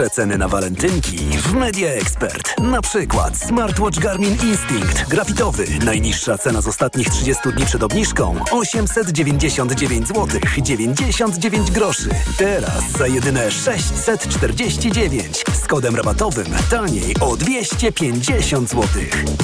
[0.00, 0.10] Expert.
[0.10, 2.60] Przeceny na walentynki w Media Expert.
[2.60, 5.66] Na przykład smartwatch Garmin Instinct grafitowy.
[5.84, 12.08] Najniższa cena z ostatnich 30 dni przed obniżką 899 zł 99 groszy.
[12.38, 18.86] Teraz za jedyne 649 z kodem rabatowym taniej o 250 zł.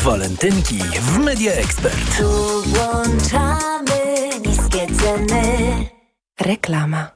[0.04, 2.18] Walentynki w Media Expert.
[2.18, 5.88] Tu włączamy niskie ceny.
[6.40, 7.10] Reklama.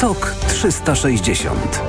[0.00, 1.82] TOK 360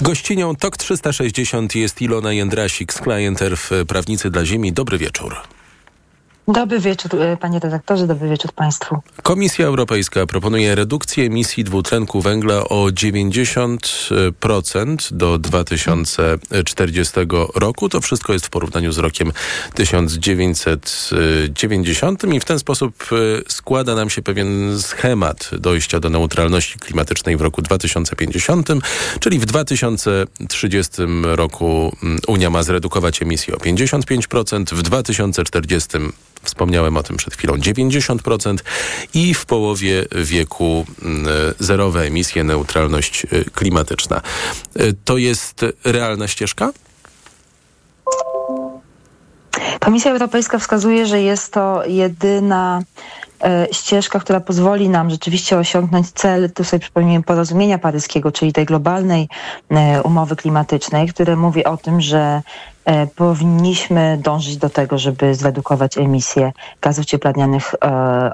[0.00, 4.72] Gościnią TOK 360 jest Ilona Jędrasik z Client Earth Prawnicy dla Ziemi.
[4.72, 5.36] Dobry wieczór.
[6.48, 8.98] Dobry wieczór, e, panie redaktorze, dobry wieczór państwu.
[9.22, 17.14] Komisja Europejska proponuje redukcję emisji dwutlenku węgla o 90% do 2040
[17.54, 17.88] roku.
[17.88, 19.32] To wszystko jest w porównaniu z rokiem
[19.74, 23.16] 1990 i w ten sposób e,
[23.48, 28.68] składa nam się pewien schemat dojścia do neutralności klimatycznej w roku 2050,
[29.20, 35.88] czyli w 2030 roku mm, Unia ma zredukować emisję o 55%, w 2040
[36.42, 38.56] Wspomniałem o tym przed chwilą 90%
[39.14, 41.26] i w połowie wieku mm,
[41.58, 44.22] zerowe emisje, neutralność y, klimatyczna.
[44.80, 46.72] Y, to jest realna ścieżka?
[49.80, 53.21] Komisja Europejska wskazuje, że jest to jedyna e,
[53.72, 59.28] ścieżka, która pozwoli nam rzeczywiście osiągnąć cel, tu sobie przypomnijmy, porozumienia paryskiego, czyli tej globalnej
[59.70, 62.42] e, umowy klimatycznej, które mówi o tym, że
[62.84, 67.78] e, powinniśmy dążyć do tego, żeby zredukować emisje gazów cieplarnianych e,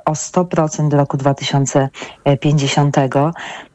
[0.05, 2.97] o 100% do roku 2050.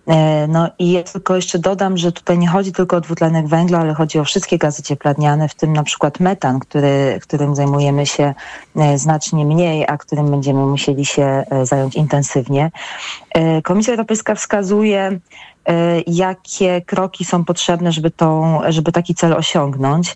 [0.07, 3.79] E, No i ja tylko jeszcze dodam, że tutaj nie chodzi tylko o dwutlenek węgla,
[3.79, 8.33] ale chodzi o wszystkie gazy cieplarniane, w tym na przykład metan, który, którym zajmujemy się
[8.75, 12.71] e, znacznie mniej, a którym będziemy musieli się e, zająć intensywnie.
[13.63, 15.19] Komisja Europejska wskazuje,
[16.07, 20.15] jakie kroki są potrzebne, żeby, tą, żeby taki cel osiągnąć.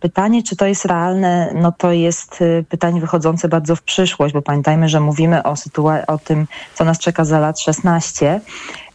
[0.00, 4.88] Pytanie, czy to jest realne, no to jest pytanie wychodzące bardzo w przyszłość, bo pamiętajmy,
[4.88, 8.40] że mówimy o, sytua- o tym, co nas czeka za lat 16.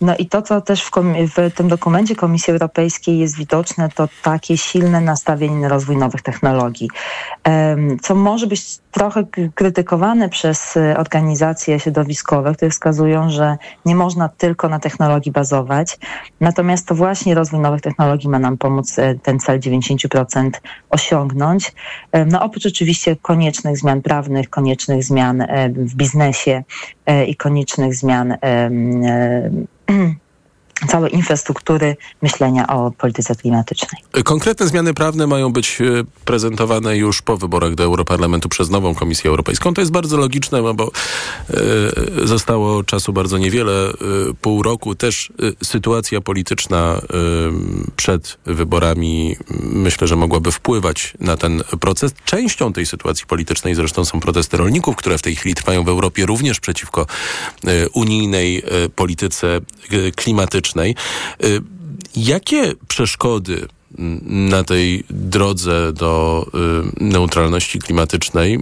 [0.02, 0.92] No i to, co też w,
[1.36, 6.90] w tym dokumencie Komisji Europejskiej jest widoczne, to takie silne nastawienie na rozwój nowych technologii,
[8.02, 9.24] co może być trochę
[9.56, 16.00] krytykowane przez e, organizacje środowiskowe, które wskazują, że nie można tylko na technologii bazować.
[16.40, 20.52] Natomiast to właśnie rozwój nowych technologii ma nam pomóc e, ten cel 90%
[20.90, 21.74] osiągnąć.
[22.12, 26.64] E, No oprócz oczywiście koniecznych zmian prawnych, koniecznych zmian e, w biznesie
[27.06, 28.38] e, i koniecznych zmian
[29.90, 30.27] em, e,
[30.88, 34.02] całej infrastruktury myślenia o polityce klimatycznej.
[34.24, 39.30] Konkretne zmiany prawne mają być e, prezentowane już po wyborach do Europarlamentu przez nową Komisję
[39.30, 39.74] Europejską.
[39.74, 40.92] To jest bardzo logiczne, no bo
[42.24, 43.94] e, zostało czasu bardzo niewiele, e,
[44.42, 44.96] pół roku.
[44.96, 45.32] Też
[45.64, 47.02] sytuacja polityczna
[47.96, 52.12] przed wyborami myślę, że mogłaby wpływać na ten proces.
[52.26, 56.26] Częścią tej sytuacji politycznej zresztą są protesty rolników, które w tej chwili trwają w Europie
[56.26, 57.06] również przeciwko
[57.94, 58.64] unijnej
[58.96, 59.60] polityce
[60.16, 60.67] klimatycznej.
[60.76, 60.96] E,
[62.16, 63.68] Jakie przeszkody
[64.22, 66.46] na tej drodze do
[67.00, 68.60] y, neutralności klimatycznej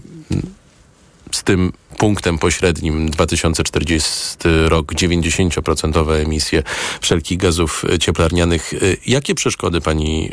[1.32, 4.38] z tym punktem pośrednim 2040
[4.68, 6.64] rok 90% emisje
[7.02, 8.74] wszelkich gazów y, cieplarnianych.
[8.74, 10.30] Y, Jakie przeszkody pani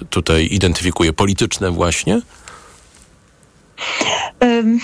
[0.00, 1.12] y, tutaj identyfikuje?
[1.12, 2.20] Polityczne właśnie?
[4.44, 4.80] Ym,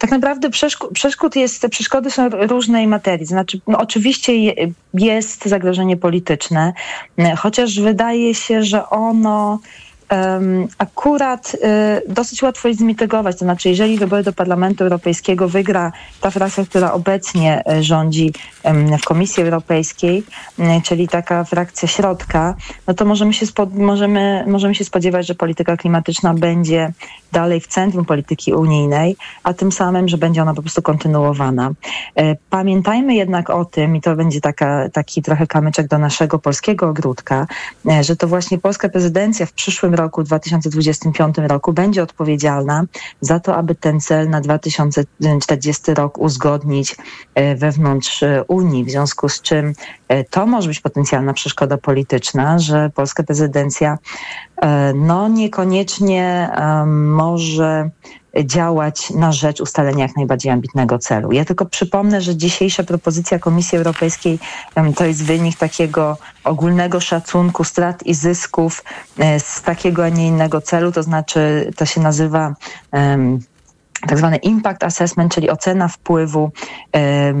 [0.00, 3.26] Tak naprawdę przeszk- przeszkód jest, te przeszkody są różnej materii.
[3.26, 4.54] Znaczy, no oczywiście je,
[4.94, 6.72] jest zagrożenie polityczne,
[7.16, 9.58] m, chociaż wydaje się, że ono
[10.78, 13.38] akurat y, dosyć łatwo jest zmitygować.
[13.38, 18.32] To znaczy, jeżeli wybory do Parlamentu Europejskiego wygra ta frakcja, która obecnie y, rządzi
[19.02, 20.22] w Komisji Europejskiej,
[20.58, 22.54] y, czyli taka frakcja środka,
[22.86, 26.92] no to możemy się, możemy, możemy się spodziewać, że polityka klimatyczna będzie
[27.32, 31.70] dalej w centrum polityki unijnej, a tym samym, że będzie ona po prostu kontynuowana.
[32.16, 36.88] E, Pamiętajmy jednak o tym, i to będzie taka, taki trochę kamyczek do naszego polskiego
[36.88, 37.46] ogródka,
[37.90, 42.84] e, że to właśnie polska prezydencja w przyszłym roku, 2025 roku, będzie odpowiedzialna
[43.20, 46.96] za to, aby ten cel na 2040 rok uzgodnić
[47.34, 49.72] e, wewnątrz e, Unii, w związku z czym
[50.08, 53.98] e, to może być potencjalna przeszkoda polityczna, że polska prezydencja
[54.94, 56.50] no niekoniecznie
[56.86, 57.90] może
[58.44, 61.32] działać na rzecz ustalenia jak najbardziej ambitnego celu.
[61.32, 64.38] Ja tylko przypomnę, że dzisiejsza propozycja Komisji Europejskiej
[64.96, 68.84] to jest wynik takiego ogólnego szacunku strat i zysków
[69.18, 72.54] e, z takiego, a nie innego celu, to znaczy to się nazywa
[72.92, 73.40] em,
[74.08, 76.50] tak zwany impact assessment, czyli ocena wpływu
[76.96, 77.34] e,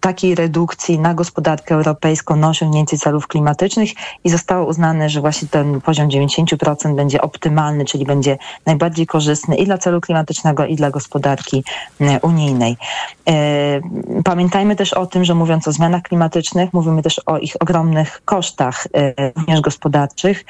[0.00, 3.90] takiej redukcji na gospodarkę europejską na osiągnięcie celów klimatycznych
[4.24, 9.64] i zostało uznane, że właśnie ten poziom 90% będzie optymalny, czyli będzie najbardziej korzystny i
[9.64, 11.64] dla celu klimatycznego, i dla gospodarki
[12.00, 12.76] e, unijnej.
[13.28, 13.80] E,
[14.24, 18.86] Pamiętajmy też o tym, że mówiąc o zmianach klimatycznych, mówimy też o ich ogromnych kosztach,
[19.36, 20.44] również gospodarczych,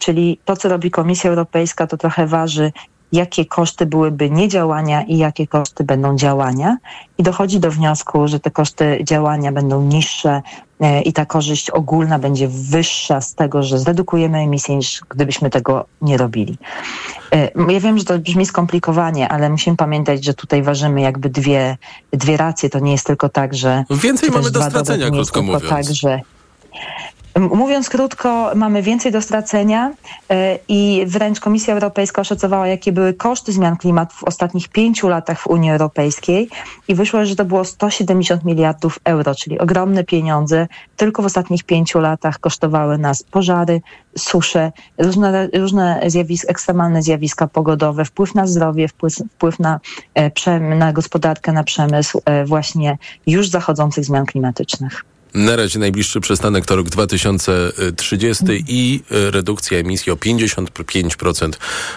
[0.00, 2.72] czyli to, co robi Komisja Europejska, to trochę waży
[3.12, 6.76] jakie koszty byłyby niedziałania i jakie koszty będą działania.
[7.18, 10.42] I dochodzi do wniosku, że te koszty działania będą niższe
[10.80, 15.84] e, i ta korzyść ogólna będzie wyższa z tego, że zredukujemy emisję, niż gdybyśmy tego
[16.02, 16.58] nie robili.
[17.32, 21.76] E, Ja wiem, że to brzmi skomplikowanie, ale musimy pamiętać, że tutaj ważymy jakby dwie,
[22.12, 22.70] dwie racje.
[22.70, 23.84] To nie jest tylko tak, że...
[23.90, 25.68] Więcej mamy do stracenia, krótko mówiąc.
[25.68, 26.20] Tak, że
[27.40, 29.92] Mówiąc krótko, mamy więcej do stracenia
[30.30, 35.40] e, i wręcz Komisja Europejska oszacowała, jakie były koszty zmian klimatu w ostatnich pięciu latach
[35.40, 36.48] w Unii Europejskiej
[36.88, 40.66] i wyszło, że to było 170 miliardów euro, czyli ogromne pieniądze.
[40.96, 43.80] Tylko w ostatnich pięciu latach kosztowały nas pożary,
[44.18, 49.80] susze, różne, różne zjawiska, ekstremalne zjawiska pogodowe, wpływ na zdrowie, wpływ, wpływ na,
[50.14, 55.11] e, na gospodarkę, na przemysł e, właśnie już zachodzących zmian klimatycznych.
[55.34, 61.52] Na razie najbliższy przystanek to rok 2030 i e, redukcja emisji o 55%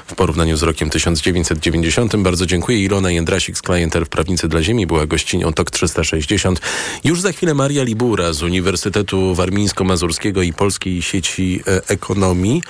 [0.07, 2.15] w porównaniu z rokiem 1990.
[2.15, 2.83] Bardzo dziękuję.
[2.83, 6.61] Ilona Jędrasik z Klientel w Prawnicy dla Ziemi była gościnią TOK 360.
[7.03, 12.61] Już za chwilę Maria Libura z Uniwersytetu Warmińsko-Mazurskiego i Polskiej Sieci e, Ekonomii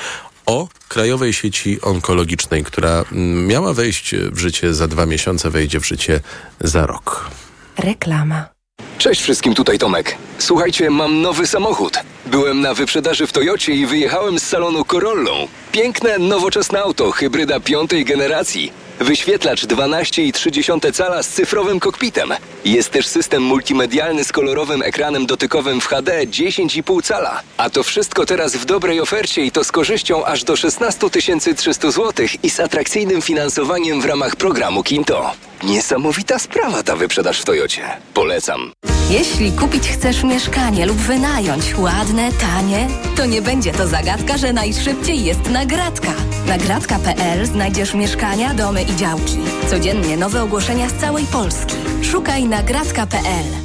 [0.45, 5.88] o Krajowej Sieci Onkologicznej, która mm, miała wejść w życie za dwa miesiące, wejdzie w
[5.88, 6.20] życie
[6.59, 7.30] za rok.
[7.78, 8.55] Reklama.
[8.97, 10.17] Cześć wszystkim, tutaj Tomek.
[10.37, 11.97] Słuchajcie, mam nowy samochód.
[12.25, 15.47] Byłem na wyprzedaży w Toyocie i wyjechałem z salonu Corollą.
[15.71, 18.84] Piękne, nowoczesne auto, hybryda piątej generacji.
[18.99, 22.33] Wyświetlacz 12,3 cala z cyfrowym kokpitem.
[22.65, 27.41] Jest też system multimedialny z kolorowym ekranem dotykowym w HD 10,5 cala.
[27.57, 31.09] A to wszystko teraz w dobrej ofercie i to z korzyścią aż do 16
[31.55, 35.31] 300 zł i z atrakcyjnym finansowaniem w ramach programu Kinto.
[35.63, 37.81] Niesamowita sprawa ta wyprzedaż w Toyocie.
[38.13, 38.71] Polecam.
[39.09, 42.87] Jeśli kupić chcesz mieszkanie lub wynająć ładne, tanie,
[43.17, 46.13] to nie będzie to zagadka, że najszybciej jest nagradka.
[46.47, 49.38] Nagradka.pl znajdziesz mieszkania, domy i działki.
[49.69, 51.75] Codziennie nowe ogłoszenia z całej Polski.
[52.01, 53.64] Szukaj nagradka.pl.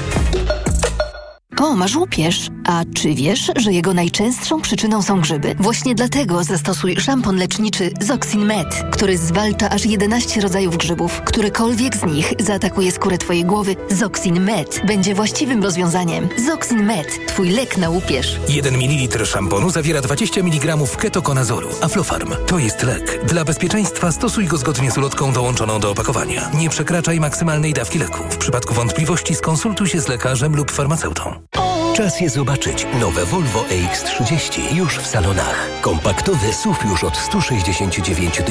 [1.61, 2.47] O, masz łupież.
[2.67, 5.55] A czy wiesz, że jego najczęstszą przyczyną są grzyby?
[5.59, 11.21] Właśnie dlatego zastosuj szampon leczniczy Zoxin Med, który zwalcza aż 11 rodzajów grzybów.
[11.25, 16.29] Którykolwiek z nich zaatakuje skórę twojej głowy, Zoxin Med będzie właściwym rozwiązaniem.
[16.45, 18.39] Zoxin Med, twój lek na łupież.
[18.49, 21.69] 1 ml szamponu zawiera 20 mg ketokonazoru.
[21.81, 23.25] Aflofarm to jest lek.
[23.25, 26.51] Dla bezpieczeństwa stosuj go zgodnie z ulotką dołączoną do opakowania.
[26.53, 28.23] Nie przekraczaj maksymalnej dawki leku.
[28.29, 31.50] W przypadku wątpliwości skonsultuj się z lekarzem lub farmaceutą.
[32.01, 32.87] Czas je zobaczyć.
[32.99, 35.67] Nowe Volvo EX30 już w salonach.
[35.81, 38.41] Kompaktowy SUV już od 169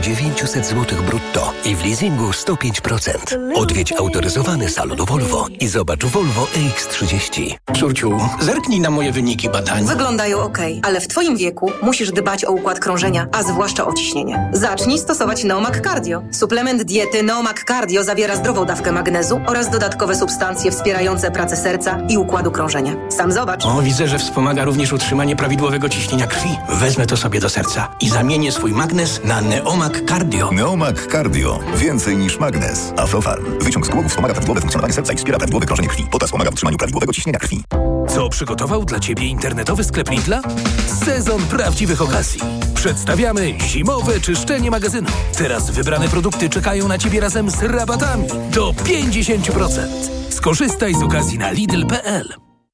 [0.00, 3.54] 900 zł brutto i w leasingu 105%.
[3.54, 7.54] Odwiedź autoryzowany salon Volvo i zobacz Volvo EX30.
[7.80, 9.84] Córciu, zerknij na moje wyniki badań.
[9.84, 14.50] Wyglądają ok, ale w Twoim wieku musisz dbać o układ krążenia, a zwłaszcza o ciśnienie.
[14.52, 16.22] Zacznij stosować Neomak Cardio.
[16.30, 22.18] Suplement diety Neomak Cardio zawiera zdrową dawkę magnezu oraz dodatkowe substancje wspierające pracę serca i
[22.18, 22.99] układu krążenia.
[23.08, 23.66] Sam zobacz.
[23.66, 26.48] O, widzę, że wspomaga również utrzymanie prawidłowego ciśnienia krwi.
[26.68, 30.50] Wezmę to sobie do serca i zamienię swój magnes na Neomak Cardio.
[30.52, 31.58] Neomak Cardio.
[31.76, 32.92] Więcej niż magnes.
[32.96, 33.58] Aflofarm.
[33.60, 36.06] Wyciąg z głowy wspomaga prawidłowe funkcjonowanie serca i wspiera prawidłowe krążenie krwi.
[36.10, 37.64] Potas wspomaga w utrzymaniu prawidłowego ciśnienia krwi.
[38.08, 40.40] Co przygotował dla Ciebie internetowy sklep Lidla?
[41.04, 42.40] Sezon prawdziwych okazji.
[42.74, 45.10] Przedstawiamy zimowe czyszczenie magazynu.
[45.38, 49.80] Teraz wybrane produkty czekają na Ciebie razem z rabatami do 50%.
[50.30, 52.49] Skorzystaj z okazji na Lidl.pl.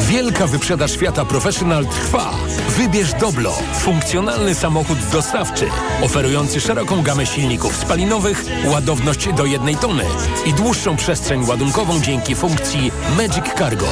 [0.00, 2.30] Wielka wyprzedaż Fiata Professional trwa.
[2.68, 5.66] Wybierz Doblo, funkcjonalny samochód dostawczy,
[6.02, 10.04] oferujący szeroką gamę silników spalinowych, ładowność do jednej tony
[10.46, 13.86] i dłuższą przestrzeń ładunkową dzięki funkcji Magic Cargo.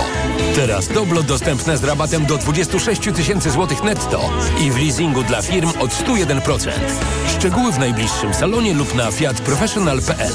[0.55, 4.31] Teraz Doblo dostępne z rabatem do 26 tysięcy złotych netto
[4.61, 6.71] i w leasingu dla firm od 101%.
[7.39, 10.33] Szczegóły w najbliższym salonie lub na fiatprofessional.pl.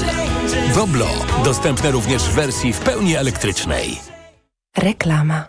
[0.74, 1.06] Doblo
[1.44, 4.13] dostępne również w wersji w pełni elektrycznej.
[4.78, 5.44] Reklama.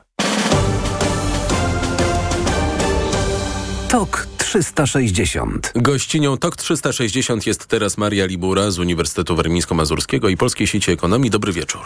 [3.90, 5.72] TOK 360.
[5.76, 11.30] Gościnią TOK 360 jest teraz Maria Libura z Uniwersytetu Warmińsko-Mazurskiego i Polskiej Sieci Ekonomii.
[11.30, 11.82] Dobry wieczór.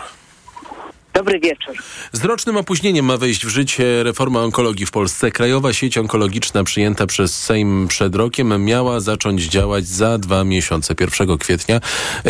[1.19, 1.75] Dobry wieczór.
[2.11, 5.31] Z rocznym opóźnieniem ma wejść w życie reforma onkologii w Polsce.
[5.31, 11.37] Krajowa sieć onkologiczna przyjęta przez Sejm przed rokiem miała zacząć działać za dwa miesiące, 1
[11.37, 11.81] kwietnia.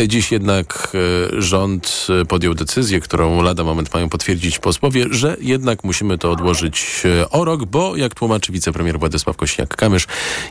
[0.07, 0.91] Dziś jednak
[1.37, 7.01] e, rząd podjął decyzję, którą lada moment mają potwierdzić posłowie, że jednak musimy to odłożyć
[7.05, 10.07] e, o rok, bo jak tłumaczy wicepremier Władysław Kośniak-Kamysz,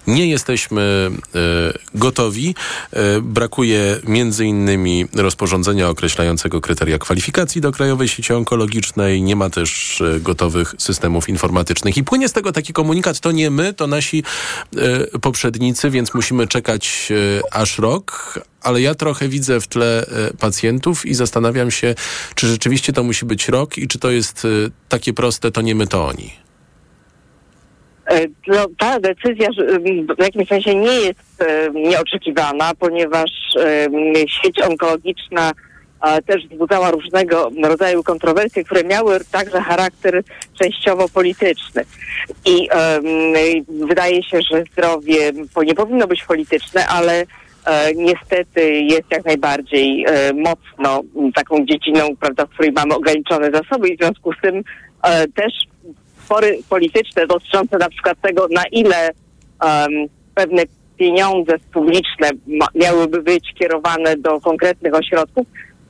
[0.07, 1.39] nie jesteśmy e,
[1.95, 2.55] gotowi.
[3.23, 10.21] Brakuje między innymi rozporządzenia określającego kryteria kwalifikacji do Krajowej Sieci onkologicznej, nie ma też e,
[10.21, 11.97] gotowych systemów informatycznych.
[11.97, 14.23] I płynie z tego taki komunikat, to nie my, to nasi
[14.77, 20.07] e, poprzednicy, więc musimy czekać e, aż rok, ale ja trochę widzę w tle
[20.41, 21.95] pacjentów i zastanawiam się,
[22.35, 24.47] czy rzeczywiście to musi być rok i czy to jest
[24.89, 26.33] takie proste, to nie my, to oni.
[28.47, 29.49] No, ta decyzja
[30.19, 33.31] w jakimś sensie nie jest nieoczekiwana, ponieważ
[34.43, 35.53] sieć onkologiczna
[36.27, 40.23] też wzbudzała różnego rodzaju kontrowersje, które miały także charakter
[40.63, 41.85] częściowo polityczny.
[42.45, 43.05] I e, m,
[43.89, 45.33] wydaje się, że zdrowie
[45.65, 47.25] nie powinno być polityczne, ale
[47.67, 51.03] e, niestety jest jak najbardziej e, mocno
[51.35, 54.63] taką dziedziną, prawda, w której mamy ograniczone zasoby i w związku z tym
[55.03, 55.53] e, też
[56.25, 60.63] spory polityczne dotyczące na przykład tego, na ile em, pewne
[60.99, 62.31] pieniądze publiczne
[62.75, 65.47] miałyby być kierowane do konkretnych ośrodków,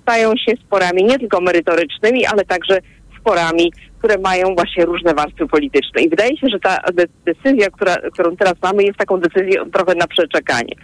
[0.08, 2.78] stają się sporami nie tylko merytorycznymi, ale także
[3.20, 6.02] sporami, które mają właśnie różne warstwy polityczne.
[6.02, 9.94] I wydaje się, że ta de- decyzja, która, którą teraz mamy, jest taką decyzją trochę
[9.94, 10.74] na przeczekanie.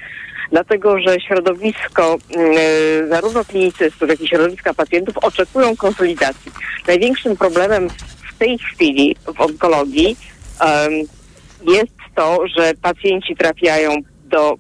[0.51, 6.53] Dlatego, że środowisko yy, zarówno klinicystów, jak i środowiska pacjentów oczekują konsolidacji.
[6.87, 7.89] Największym problemem
[8.35, 10.16] w tej chwili w onkologii
[10.61, 10.93] em,
[11.75, 13.91] jest to, że pacjenci trafiają
[14.25, 14.57] do e,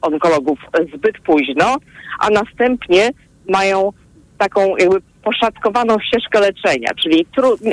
[0.00, 0.58] onkologów
[0.94, 1.76] zbyt późno,
[2.20, 3.10] a następnie
[3.48, 3.92] mają
[4.38, 7.26] taką jakby poszatkowaną ścieżkę leczenia, czyli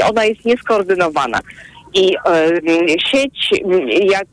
[0.10, 1.40] ona jest nieskoordynowana.
[1.94, 2.50] I e,
[3.12, 3.50] sieć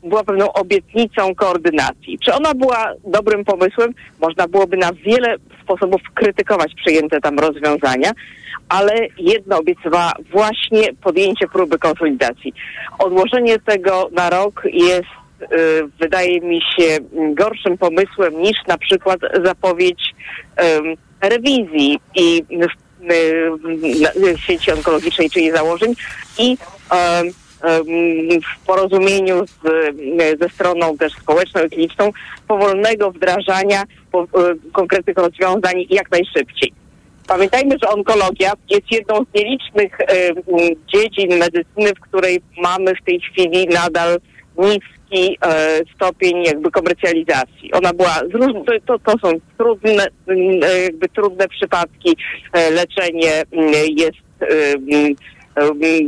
[0.03, 2.19] była pewną obietnicą koordynacji.
[2.25, 3.93] Czy ona była dobrym pomysłem?
[4.21, 8.11] Można byłoby na wiele sposobów krytykować przyjęte tam rozwiązania,
[8.69, 12.53] ale jedno obiecywała właśnie podjęcie próby konsolidacji.
[12.99, 15.09] Odłożenie tego na rok jest,
[15.41, 15.47] y,
[15.99, 16.97] wydaje mi się,
[17.33, 20.01] gorszym pomysłem niż na przykład zapowiedź
[21.21, 23.15] rewizji i y,
[24.27, 25.95] y, sieci onkologicznej, czyli założeń
[26.37, 26.57] i
[28.41, 29.65] w porozumieniu z,
[30.21, 32.11] y, ze stroną też społeczną i kliniczną
[32.47, 34.27] powolnego wdrażania po,
[34.71, 36.73] konkretnych rozwiązań jak najszybciej.
[37.27, 39.97] Pamiętajmy, że onkologia jest jedną z nielicznych
[40.93, 44.19] dziedzin medycyny, w której mamy w tej chwili nadal
[44.57, 44.98] niski
[45.41, 47.71] e, stopień jakby komercjalizacji.
[47.73, 48.15] Ona była,
[48.65, 52.17] to, to, to są trudne, mm, e, jakby trudne przypadki.
[52.53, 55.15] E, leczenie mm, jest e, mm,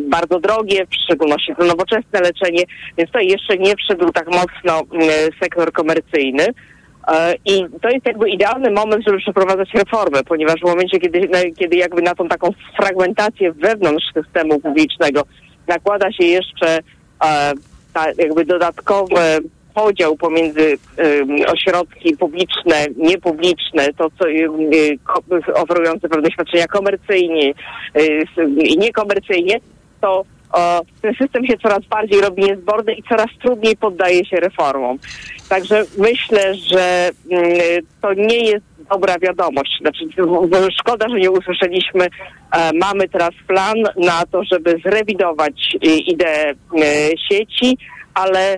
[0.10, 2.64] bardzo drogie, w szczególności to nowoczesne leczenie,
[2.97, 4.82] więc tutaj jeszcze nie wszedł tak mocno
[5.43, 6.45] sektor komercyjny.
[7.45, 11.30] I to jest jakby idealny moment, żeby przeprowadzać reformę, ponieważ w momencie, kiedy,
[11.60, 15.24] kiedy jakby na tą taką fragmentację wewnątrz systemu publicznego
[15.68, 16.80] nakłada się jeszcze
[17.94, 19.39] ta, jakby dodatkowy
[19.74, 24.48] podział pomiędzy em, ośrodki publiczne, niepubliczne, to co y,
[25.04, 25.24] ko-
[25.56, 27.54] oferujące pewne świadczenia komercyjnie
[27.98, 28.24] y,
[28.64, 29.60] i niekomercyjnie,
[30.02, 30.24] to
[30.54, 34.98] o, ten system się coraz bardziej robi niezborny i coraz trudniej poddaje się reformom.
[35.50, 37.52] Także myślę, że mm,
[38.02, 39.78] to nie jest dobra wiadomość.
[39.82, 42.06] Znaczy, w- w- szkoda, że nie usłyszeliśmy.
[42.52, 46.56] E, mamy teraz plan na to, żeby zrewidować e, ideę e,
[47.30, 47.78] sieci,
[48.14, 48.58] ale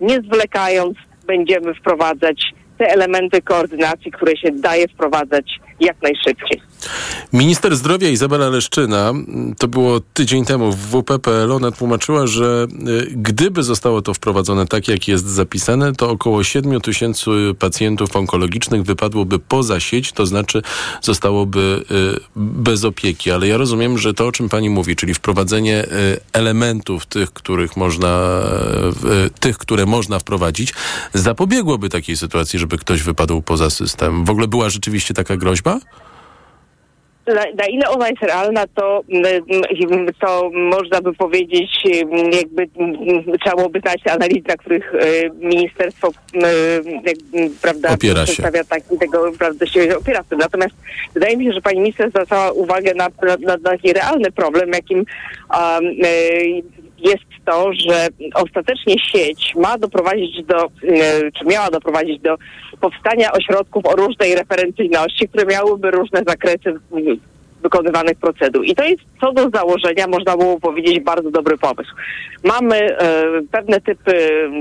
[0.00, 0.96] nie zwlekając
[1.26, 2.42] będziemy wprowadzać
[2.78, 6.62] te elementy koordynacji, które się daje wprowadzać jak najszybciej.
[7.32, 9.12] Minister zdrowia Izabela Leszczyna,
[9.58, 14.88] to było tydzień temu w WPPL, ona tłumaczyła, że y, gdyby zostało to wprowadzone tak,
[14.88, 20.62] jak jest zapisane, to około 7 tysięcy pacjentów onkologicznych wypadłoby poza sieć, to znaczy
[21.02, 23.30] zostałoby y, bez opieki.
[23.30, 25.88] Ale ja rozumiem, że to, o czym pani mówi, czyli wprowadzenie y,
[26.32, 28.42] elementów tych, których można,
[29.40, 30.74] tych, które można wprowadzić,
[31.14, 34.24] zapobiegłoby takiej sytuacji, żeby ktoś wypadł poza system.
[34.24, 35.61] W ogóle była rzeczywiście taka groźba?
[37.26, 39.42] Na, na ile ona jest realna, to, mm,
[39.90, 42.68] mm, to można by powiedzieć, mm, jakby
[43.44, 48.32] trzeba byłoby znać analiz, na których e, ministerstwo mm, prawda, Opiera się.
[48.32, 50.38] przedstawia taki, tego, prawda, się opiera w tym.
[50.38, 50.74] Natomiast
[51.14, 54.98] wydaje mi się, że pani minister zwracała uwagę na, na, na taki realny problem, jakim
[54.98, 55.06] um,
[56.04, 60.70] e, jest to, że ostatecznie sieć ma doprowadzić do,
[61.38, 62.36] czy miała doprowadzić do
[62.82, 66.74] powstania ośrodków o różnej referencyjności, które miałyby różne zakresy
[67.62, 68.64] wykonywanych procedur.
[68.64, 71.94] I to jest co do założenia, można było powiedzieć, bardzo dobry pomysł.
[72.44, 72.98] Mamy e,
[73.52, 74.14] pewne typy,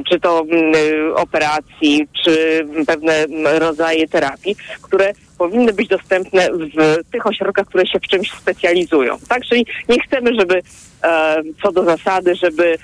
[0.09, 7.11] czy to mm, e, operacji, czy pewne mm, rodzaje terapii, które powinny być dostępne w
[7.11, 9.17] tych ośrodkach, które się w czymś specjalizują.
[9.29, 10.61] Tak, czyli nie chcemy, żeby
[11.03, 12.77] e, co do zasady, żeby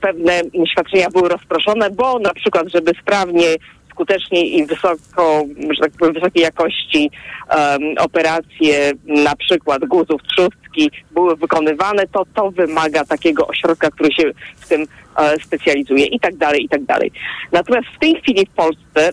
[0.00, 0.40] pewne
[0.72, 3.46] świadczenia były rozproszone, bo na przykład, żeby sprawnie
[3.94, 7.10] skuteczniej i wysoko, że tak powiem, wysokiej jakości
[7.48, 14.30] em, operacje, na przykład guzów, trzustki, były wykonywane, to to wymaga takiego ośrodka, który się
[14.56, 14.86] w tym
[15.16, 17.12] e, specjalizuje i tak dalej, i tak dalej.
[17.52, 19.10] Natomiast w tej chwili w Polsce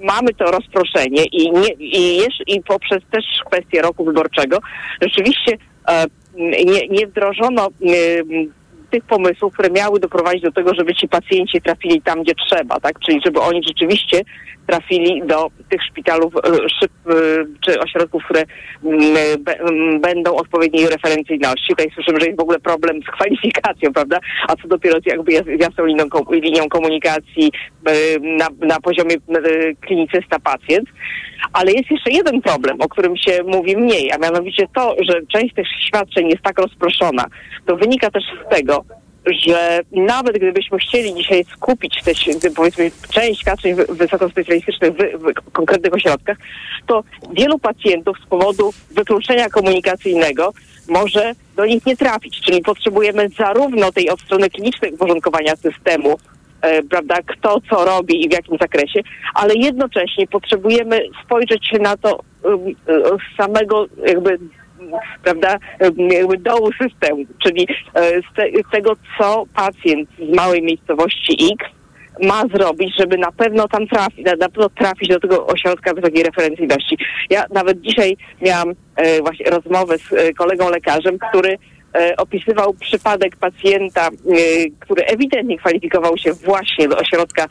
[0.00, 4.58] mamy to rozproszenie i, nie, i, i poprzez też kwestię roku wyborczego
[5.02, 6.04] rzeczywiście e,
[6.64, 8.52] nie, nie wdrożono em,
[8.90, 13.00] tych pomysłów, które miały doprowadzić do tego, żeby ci pacjenci trafili tam, gdzie trzeba, tak?
[13.00, 14.20] Czyli żeby oni rzeczywiście
[14.66, 17.14] trafili do tych szpitalów e, e,
[17.64, 18.42] czy ośrodków, które
[18.84, 21.68] mm, be, m, będą odpowiedniej referencyjności.
[21.68, 24.18] Tutaj słyszymy, że jest w ogóle problem z kwalifikacją, prawda?
[24.48, 27.52] A co dopiero jakby jas- jasną linią, linią komunikacji
[27.86, 30.86] e, na, na poziomie e, klinicysta-pacjent.
[31.52, 35.54] Ale jest jeszcze jeden problem, o którym się mówi mniej, a mianowicie to, że część
[35.54, 37.24] tych świadczeń jest tak rozproszona.
[37.66, 38.84] To wynika też z tego,
[39.46, 45.94] że nawet gdybyśmy chcieli dzisiaj skupić te, powiedzmy, część świadczeń wy- wysokospecjalistycznych w, w konkretnych
[45.94, 46.36] ośrodkach,
[46.86, 50.52] to wielu pacjentów z powodu wykluczenia komunikacyjnego
[50.88, 52.40] może do nich nie trafić.
[52.40, 56.18] Czyli potrzebujemy zarówno tej od strony klinicznej uporządkowania systemu,
[56.90, 59.00] prawda, kto co robi i w jakim zakresie,
[59.34, 64.38] ale jednocześnie potrzebujemy spojrzeć się na to um, e, z samego jakby
[65.24, 70.62] prawda, um, jakby dołu systemu, czyli e, z, te, z tego, co pacjent z małej
[70.62, 71.76] miejscowości X
[72.22, 76.22] ma zrobić, żeby na pewno tam trafić, na, na pewno trafić do tego ośrodka wysokiej
[76.22, 76.98] referencyjności.
[77.30, 81.58] Ja nawet dzisiaj miałam e, właśnie rozmowę z e, kolegą lekarzem, który e,
[82.16, 84.10] opisywał przypadek pacjenta, e,
[84.80, 87.46] który ewidentnie kwalifikował się właśnie do ośrodka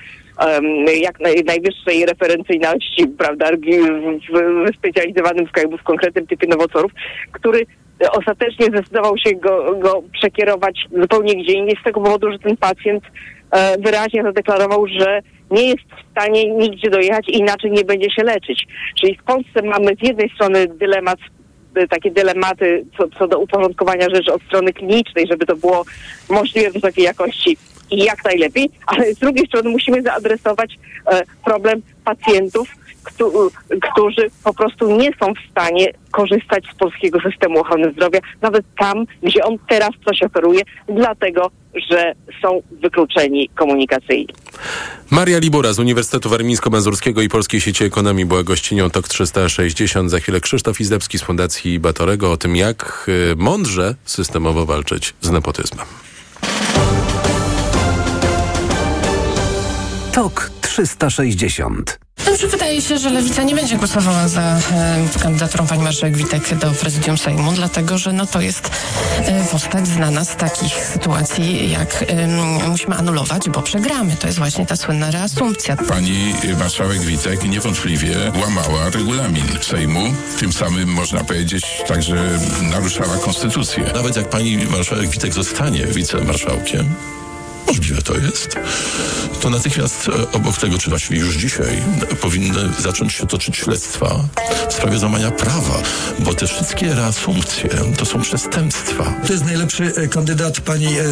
[1.01, 3.49] jak naj, najwyższej referencyjności, prawda,
[4.65, 6.91] wyspecjalizowanym w, w konkretnym typie nowotworów,
[7.31, 7.65] który
[8.03, 12.57] e, ostatecznie zdecydował się go, go przekierować zupełnie gdzie indziej z tego powodu, że ten
[12.57, 13.03] pacjent
[13.51, 15.21] e, wyraźnie zadeklarował, że
[15.51, 18.67] nie jest w stanie nigdzie dojechać i inaczej nie będzie się leczyć.
[18.99, 21.19] Czyli w Polsce mamy z jednej strony dylemat
[21.89, 25.85] takie dylematy co, co do uporządkowania rzeczy od strony klinicznej, żeby to było
[26.29, 27.57] możliwie wysokiej jakości
[27.91, 30.77] i jak najlepiej, ale z drugiej strony musimy zaadresować
[31.11, 32.67] e, problem pacjentów,
[33.91, 39.05] którzy po prostu nie są w stanie korzystać z polskiego systemu ochrony zdrowia, nawet tam,
[39.23, 41.51] gdzie on teraz coś oferuje, dlatego,
[41.89, 44.33] że są wykluczeni komunikacyjnie.
[45.11, 50.11] Maria Libura z Uniwersytetu Warmińsko-Mazurskiego i Polskiej Sieci Ekonomii była gościnią TOK 360.
[50.11, 55.31] Za chwilę Krzysztof Izdebski z Fundacji Batorego o tym, jak y, mądrze systemowo walczyć z
[55.31, 55.85] nepotyzmem.
[60.13, 61.99] TOK 360.
[62.25, 66.71] Dobrze, wydaje się, że Lewica nie będzie głosowała za e, kandydaturą pani marszałek Witek do
[66.71, 68.71] prezydium Sejmu, dlatego że no, to jest
[69.17, 72.27] e, postać znana z takich sytuacji, jak e,
[72.67, 74.15] musimy anulować, bo przegramy.
[74.15, 75.77] To jest właśnie ta słynna reasumpcja.
[75.77, 83.83] Pani marszałek Witek niewątpliwie łamała regulamin Sejmu, tym samym można powiedzieć także naruszała konstytucję.
[83.93, 86.85] Nawet jak pani marszałek Witek zostanie wicemarszałkiem,
[87.67, 88.55] możliwe to jest,
[89.41, 91.81] to natychmiast e, obok tego, czy właściwie już dzisiaj,
[92.21, 94.19] powinny zacząć się toczyć śledztwa
[94.69, 95.81] w sprawie złamania prawa,
[96.19, 99.13] bo te wszystkie reasumpcje to są przestępstwa.
[99.27, 101.03] To jest najlepszy e, kandydat pani e,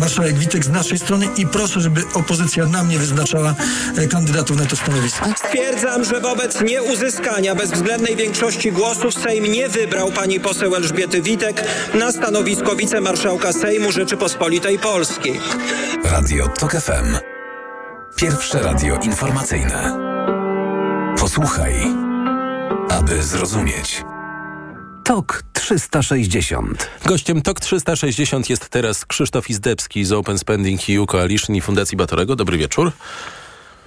[0.00, 3.54] marszałek Witek z naszej strony i proszę, żeby opozycja nam nie wyznaczała
[4.10, 5.26] kandydatów na to stanowisko.
[5.36, 12.12] Stwierdzam, że wobec nieuzyskania bezwzględnej większości głosów Sejm nie wybrał pani poseł Elżbiety Witek na
[12.12, 15.40] stanowisko wicemarszałka Sejmu Rzeczypospolitej Polskiej.
[16.10, 17.16] Radio TOK FM.
[18.16, 19.98] Pierwsze radio informacyjne.
[21.18, 21.74] Posłuchaj,
[22.88, 24.04] aby zrozumieć.
[25.04, 26.90] TOK 360.
[27.06, 32.36] Gościem TOK 360 jest teraz Krzysztof Izdebski z Open Spending EU Coalition i Fundacji Batorego.
[32.36, 32.92] Dobry wieczór.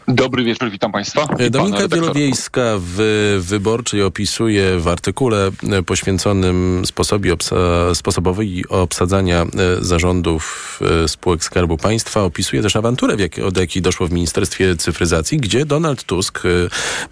[0.07, 1.27] Dobry wieczór, witam Państwa.
[1.27, 1.87] pana Dominika.
[1.87, 9.47] Wielowiejska w Wyborczej opisuje w artykule e, poświęconym sposobie obsa- sposobowi obsadzania e,
[9.79, 12.21] zarządów e, spółek Skarbu Państwa.
[12.21, 16.49] Opisuje też awanturę, jak, od jakiej doszło w Ministerstwie Cyfryzacji, gdzie Donald Tusk e,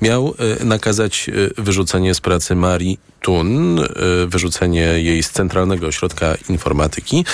[0.02, 3.86] miał e, nakazać e, wyrzucenie z pracy Marii Tun, e,
[4.28, 7.26] wyrzucenie jej z Centralnego Ośrodka Informatyki,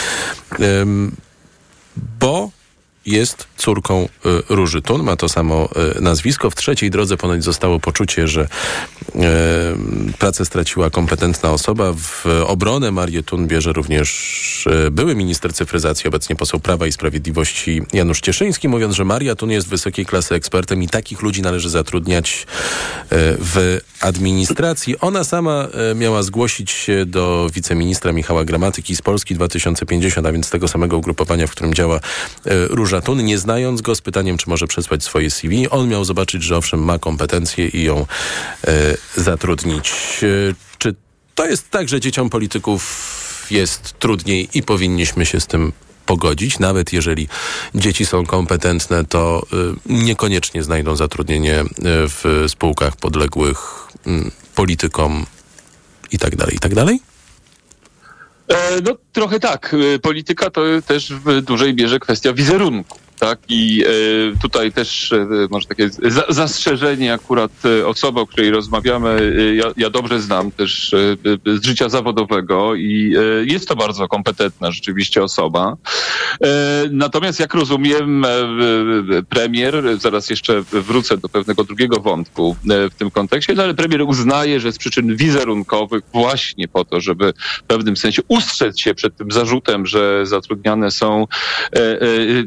[2.20, 2.57] bo
[3.08, 6.50] jest córką y, Róży Tun, ma to samo y, nazwisko.
[6.50, 9.20] W trzeciej drodze ponoć zostało poczucie, że y,
[10.20, 11.94] pracę straciła kompetentna osoba.
[11.94, 18.22] W obronę Marię Tun bierze również były minister cyfryzacji, obecnie poseł Prawa i Sprawiedliwości Janusz
[18.22, 22.48] Cieszyński, mówiąc, że Maria Tun jest wysokiej klasy ekspertem i takich ludzi należy zatrudniać
[23.40, 25.00] w administracji.
[25.00, 30.68] Ona sama miała zgłosić się do wiceministra Michała Gramatyki z Polski 2050, a więc tego
[30.68, 32.00] samego ugrupowania, w którym działa
[32.70, 35.70] Róża Żatun, nie znając go, z pytaniem, czy może przesłać swoje CV.
[35.70, 38.06] On miał zobaczyć, że owszem, ma kompetencje i ją
[38.68, 39.90] e, zatrudnić.
[40.24, 40.96] E, czy
[41.36, 42.82] to jest tak, że dzieciom polityków
[43.52, 45.72] jest trudniej i powinniśmy się z tym
[46.06, 47.28] pogodzić, nawet jeżeli
[47.76, 53.88] dzieci są kompetentne, to y, niekoniecznie znajdą zatrudnienie y, w spółkach podległych
[54.56, 55.26] politykom
[56.12, 56.96] i tak dalej, i tak dalej?
[56.96, 57.08] E,
[58.86, 59.76] no trochę tak.
[59.96, 63.07] E, polityka to też w dużej mierze kwestia wizerunku.
[63.20, 68.52] Tak, i e, tutaj też e, może takie za, zastrzeżenie akurat e, osoby, o której
[68.52, 70.96] rozmawiamy, ja, ja, dobrze znam też
[71.46, 75.78] z życia zawodowego i jest to bardzo kompetentna rzeczywiście osoba.
[76.92, 78.26] Natomiast jak rozumiem,
[79.30, 84.60] premier, zaraz jeszcze wrócę do pewnego drugiego wątku w tym kontekście, no ale premier uznaje,
[84.60, 89.32] że z przyczyn wizerunkowych właśnie po to, żeby w pewnym sensie ustrzec się przed tym
[89.32, 91.28] zarzutem, że zatrudniane są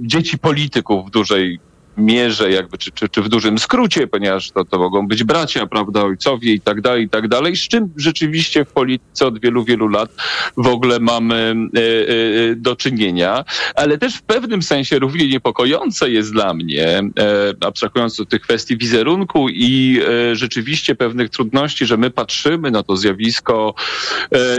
[0.01, 1.61] dzieci polityków, polityków w dużej
[1.97, 6.03] mierze, jakby, czy, czy, czy w dużym skrócie, ponieważ to, to mogą być bracia, prawda,
[6.03, 9.89] ojcowie i tak dalej, i tak dalej, z czym rzeczywiście w polityce od wielu, wielu
[9.89, 10.11] lat
[10.57, 11.55] w ogóle mamy
[12.51, 13.45] e, do czynienia,
[13.75, 17.03] ale też w pewnym sensie równie niepokojące jest dla mnie, e,
[17.61, 20.01] abstrahując od tych kwestii wizerunku i
[20.33, 23.75] rzeczywiście pewnych trudności, że my patrzymy na to zjawisko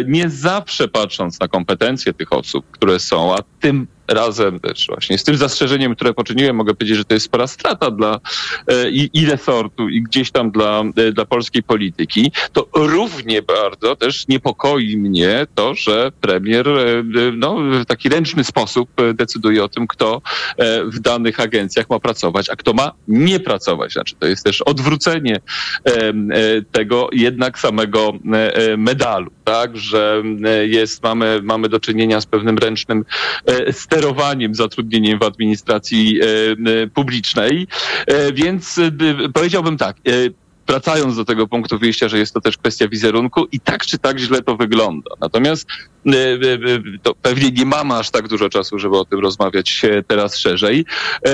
[0.07, 5.17] nie zawsze patrząc na kompetencje tych osób, które są, a tym razem też właśnie.
[5.17, 8.19] Z tym zastrzeżeniem, które poczyniłem, mogę powiedzieć, że to jest spora strata dla
[8.67, 13.95] e, i, i resortu, i gdzieś tam dla, e, dla polskiej polityki, to równie bardzo
[13.95, 17.03] też niepokoi mnie to, że premier e,
[17.37, 20.21] no, w taki ręczny sposób decyduje o tym, kto
[20.85, 23.93] w danych agencjach ma pracować, a kto ma nie pracować.
[23.93, 25.39] Znaczy, to jest też odwrócenie
[26.71, 28.13] tego jednak samego
[28.77, 30.23] medalu, tak, że
[30.63, 33.05] jest, mamy, mamy do czynienia z pewnym ręcznym
[34.01, 37.67] sterowaniem zatrudnieniem w administracji e, e, publicznej.
[38.07, 38.79] E, więc
[39.33, 39.97] powiedziałbym tak,
[40.67, 44.19] wracając do tego punktu wyjścia, że jest to też kwestia wizerunku i tak czy tak
[44.19, 45.11] źle to wygląda.
[45.19, 45.67] Natomiast
[47.03, 50.85] to pewnie nie mamy aż tak dużo czasu, żeby o tym rozmawiać teraz szerzej,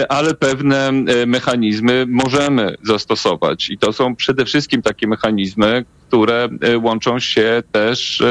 [0.10, 0.92] ale pewne
[1.28, 8.22] mechanizmy możemy zastosować i to są przede wszystkim takie mechanizmy, które e, łączą się też
[8.22, 8.26] e,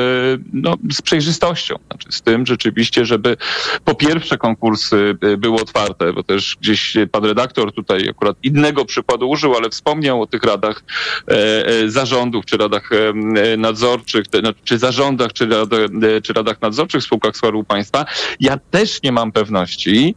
[0.53, 1.77] no, z przejrzystością.
[1.91, 3.37] Znaczy z tym rzeczywiście, żeby
[3.85, 9.31] po pierwsze konkursy e, były otwarte, bo też gdzieś pan redaktor tutaj akurat innego przykładu
[9.31, 10.85] użył, ale wspomniał o tych radach
[11.87, 12.91] zarządów, czy radach
[13.59, 15.69] nadzorczych, no, czy zarządach, czy, rad,
[16.23, 18.05] czy radach nadzorczych w spółkach Skarbu Państwa.
[18.41, 20.15] Ja też nie mam pewności,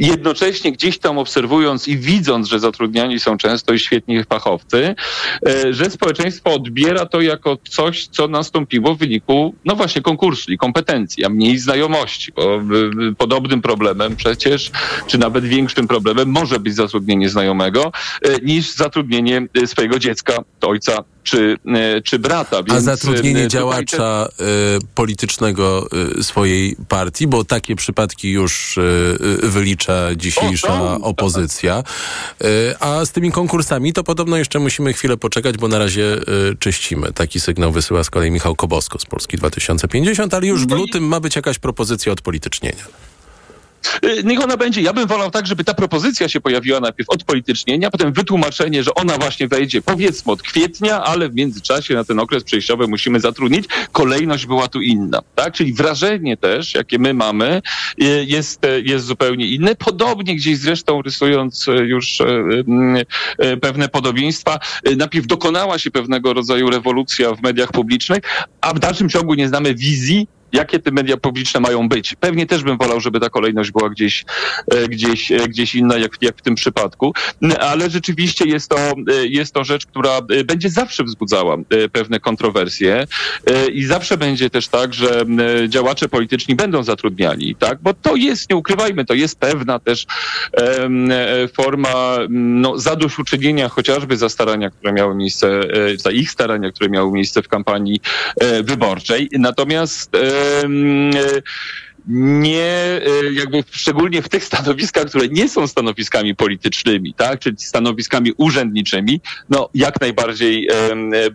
[0.00, 4.94] jednocześnie gdzieś tam obserwując i widząc, że zatrudniani są często i świetni fachowcy,
[5.46, 10.58] e, że społeczeństwo odbiera to jako coś, co nastąpiło w wyniku, no właśnie, konkursu i
[10.58, 12.60] kompetencji, a mniej znajomości, bo
[13.18, 14.70] podobnym problemem przecież,
[15.06, 21.04] czy nawet większym problemem może być zatrudnienie znajomego, e, niż zatrudnienie e, swojego dziecka, ojca
[21.30, 22.62] czy, e, czy brata.
[22.62, 24.44] Więc A zatrudnienie e, działacza te...
[24.94, 28.78] politycznego e, swojej partii, bo takie przypadki już
[29.42, 31.82] wylicza dzisiejsza o, opozycja.
[32.80, 36.16] A z tymi konkursami to podobno jeszcze musimy chwilę poczekać, bo na razie
[36.58, 37.12] czyścimy.
[37.12, 41.04] Taki sygnał wysyła z kolei Michał Kobosko z Polski 2050, ale już w no lutym
[41.04, 42.84] ma być jakaś propozycja odpolitycznienia.
[44.04, 44.80] Y, niech ona będzie.
[44.80, 48.94] Ja bym wolał tak, żeby ta propozycja się pojawiła najpierw od politycznienia, potem wytłumaczenie, że
[48.94, 53.64] ona właśnie wejdzie powiedzmy od kwietnia, ale w międzyczasie na ten okres przejściowy musimy zatrudnić.
[53.92, 55.54] Kolejność była tu inna, tak?
[55.54, 57.62] Czyli wrażenie też, jakie my mamy,
[58.02, 59.74] y, jest, y, jest zupełnie inne.
[59.74, 62.22] Podobnie gdzieś zresztą rysując już
[63.60, 64.58] pewne podobieństwa,
[64.96, 68.20] najpierw dokonała się pewnego rodzaju rewolucja w mediach publicznych,
[68.60, 72.14] a w dalszym ciągu nie znamy wizji, jakie te media publiczne mają być.
[72.20, 74.24] Pewnie też bym wolał, żeby ta kolejność była gdzieś,
[74.74, 77.12] e, gdzieś, e, gdzieś inna, jak, jak w tym przypadku,
[77.60, 81.56] ale rzeczywiście jest to, e, jest to rzecz, która będzie zawsze wzbudzała
[81.92, 83.06] pewne kontrowersje
[83.72, 85.24] i zawsze będzie też tak, że
[85.68, 87.78] działacze polityczni będą zatrudniani, tak?
[87.82, 90.06] Bo to jest, nie ukrywajmy, to jest pewna też
[91.54, 95.60] forma no, zadośćuczynienia chociażby za starania, które miały miejsce,
[95.96, 98.00] za ich starania, które miały miejsce w kampanii
[98.62, 99.28] wyborczej.
[99.32, 101.42] Natomiast E,
[102.08, 108.32] nie, e, jakby szczególnie w tych stanowiskach, które nie są stanowiskami politycznymi, tak, czyli stanowiskami
[108.36, 110.68] urzędniczymi, no jak najbardziej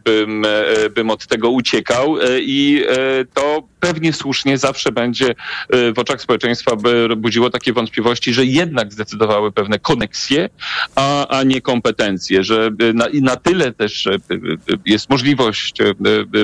[0.05, 2.85] bym, e, bym od tego uciekał i
[3.33, 5.35] to pewnie słusznie zawsze będzie
[5.69, 10.49] w oczach społeczeństwa by budziło takie wątpliwości, że jednak zdecydowały pewne koneksje,
[10.95, 14.09] a, a nie kompetencje, że na, i na tyle też
[14.85, 15.77] jest możliwość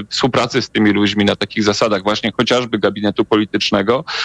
[0.10, 4.19] współpracy z tymi ludźmi na takich zasadach właśnie chociażby gabinetu politycznego, e,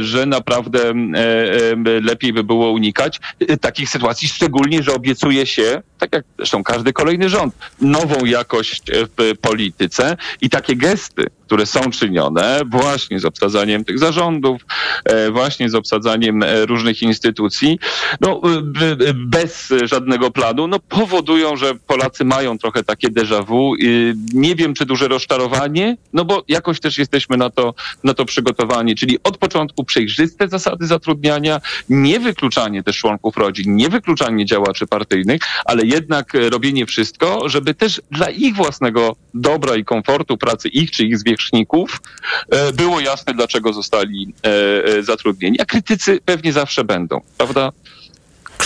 [0.00, 5.82] że naprawdę e, e, lepiej by było unikać e, takich sytuacji, szczególnie, że obiecuje się,
[5.98, 11.66] tak jak zresztą każdy kolejny rząd, nową jakość e, w polityce i takie gesty, które
[11.66, 14.62] są czynione właśnie z obsadzaniem tych zarządów,
[15.04, 17.78] e, właśnie z obsadzaniem e, różnych instytucji,
[18.20, 18.40] no,
[19.08, 23.74] e, bez żadnego planu, no, powodują, że Polacy mają trochę takie déjà vu.
[24.34, 27.74] Nie wiem, czy duże rozczarowanie, no bo jakoś też jesteśmy na to,
[28.04, 34.86] na to przygotowani, czyli od początku przejrzyste zasady zatrudniania, niewykluczanie też członków rodzin, niewykluczanie działaczy
[34.86, 40.68] partyjnych, ale jednak e, robienie wszystko, żeby też dla ich własnego dobra i komfortu pracy
[40.68, 42.00] ich czy ich zwierzchników
[42.50, 45.60] e, było jasne, dlaczego zostali e, zatrudnieni.
[45.60, 47.72] A krytycy pewnie zawsze będą, prawda?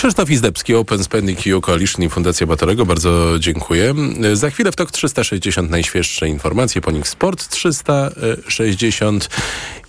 [0.01, 3.93] Krzysztof Izdebski, Open Spending EU Coalition i Fundacja Batorego, bardzo dziękuję.
[4.33, 9.29] Za chwilę w TOK 360 najświeższe informacje, po nich Sport 360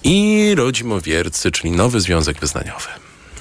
[0.04, 2.88] i Rodzimowiercy, czyli nowy związek wyznaniowy.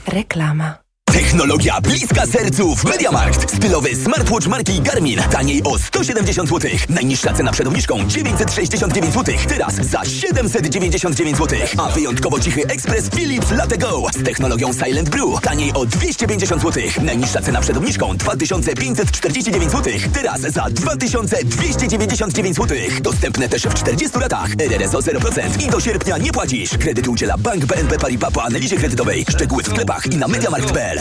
[0.07, 0.77] Reklama.
[1.13, 3.55] Technologia bliska sercu w Mediamarkt.
[3.55, 5.19] Stylowy smartwatch marki Garmin.
[5.31, 6.71] Taniej o 170 zł.
[6.89, 9.35] Najniższa cena przed obniżką 969 zł.
[9.47, 11.59] Teraz za 799 zł.
[11.77, 15.41] A wyjątkowo cichy ekspres Philips Latte Go z technologią Silent Brew.
[15.41, 16.83] Taniej o 250 zł.
[17.01, 19.93] Najniższa cena przed obniżką 2549 zł.
[20.13, 22.77] Teraz za 2299 zł.
[23.01, 24.49] Dostępne też w 40 latach.
[24.59, 26.69] RRSO 0% i do sierpnia nie płacisz.
[26.69, 29.25] Kredyty udziela Bank BNP Paribas po analizie kredytowej.
[29.29, 31.00] Szczegóły w sklepach i na mediamarkt.pl.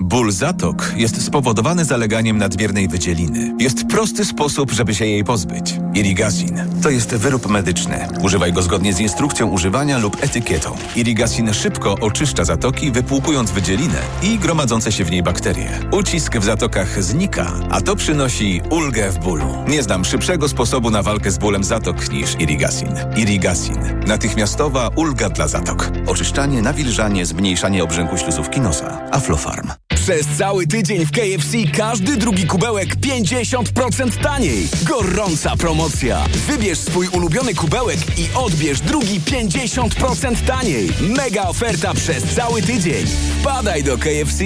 [0.00, 3.54] Ból zatok jest spowodowany zaleganiem nadmiernej wydzieliny.
[3.58, 5.74] Jest prosty sposób, żeby się jej pozbyć.
[5.94, 6.60] Irrigazin.
[6.82, 8.08] To jest wyrób medyczny.
[8.22, 10.76] Używaj go zgodnie z instrukcją używania lub etykietą.
[10.96, 15.68] Irrigazin szybko oczyszcza zatoki, wypłukując wydzielinę i gromadzące się w niej bakterie.
[15.92, 19.46] Ucisk w zatokach znika, a to przynosi ulgę w bólu.
[19.68, 22.94] Nie znam szybszego sposobu na walkę z bólem zatok niż Irrigazin.
[23.16, 23.78] Irrigazin.
[24.06, 25.90] Natychmiastowa ulga dla zatok.
[26.06, 29.10] Oczyszczanie, nawilżanie, zmniejszanie obrzęku śluzówki nosa.
[29.10, 29.83] Aflofarm.
[30.04, 34.68] Przez cały tydzień w KFC każdy drugi kubełek 50% taniej.
[34.82, 36.24] Gorąca promocja.
[36.46, 40.90] Wybierz swój ulubiony kubełek i odbierz drugi 50% taniej.
[41.00, 43.06] Mega oferta przez cały tydzień.
[43.40, 44.44] Wpadaj do KFC.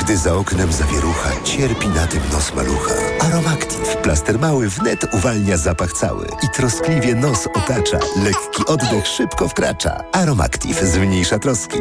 [0.00, 2.94] Gdy za oknem zawierucha, cierpi na tym nos malucha.
[3.20, 7.98] Aromactive, plaster mały wnet uwalnia zapach cały i troskliwie nos otacza.
[8.24, 10.04] Lekki oddech szybko wkracza.
[10.12, 11.78] Aromactive zmniejsza troski.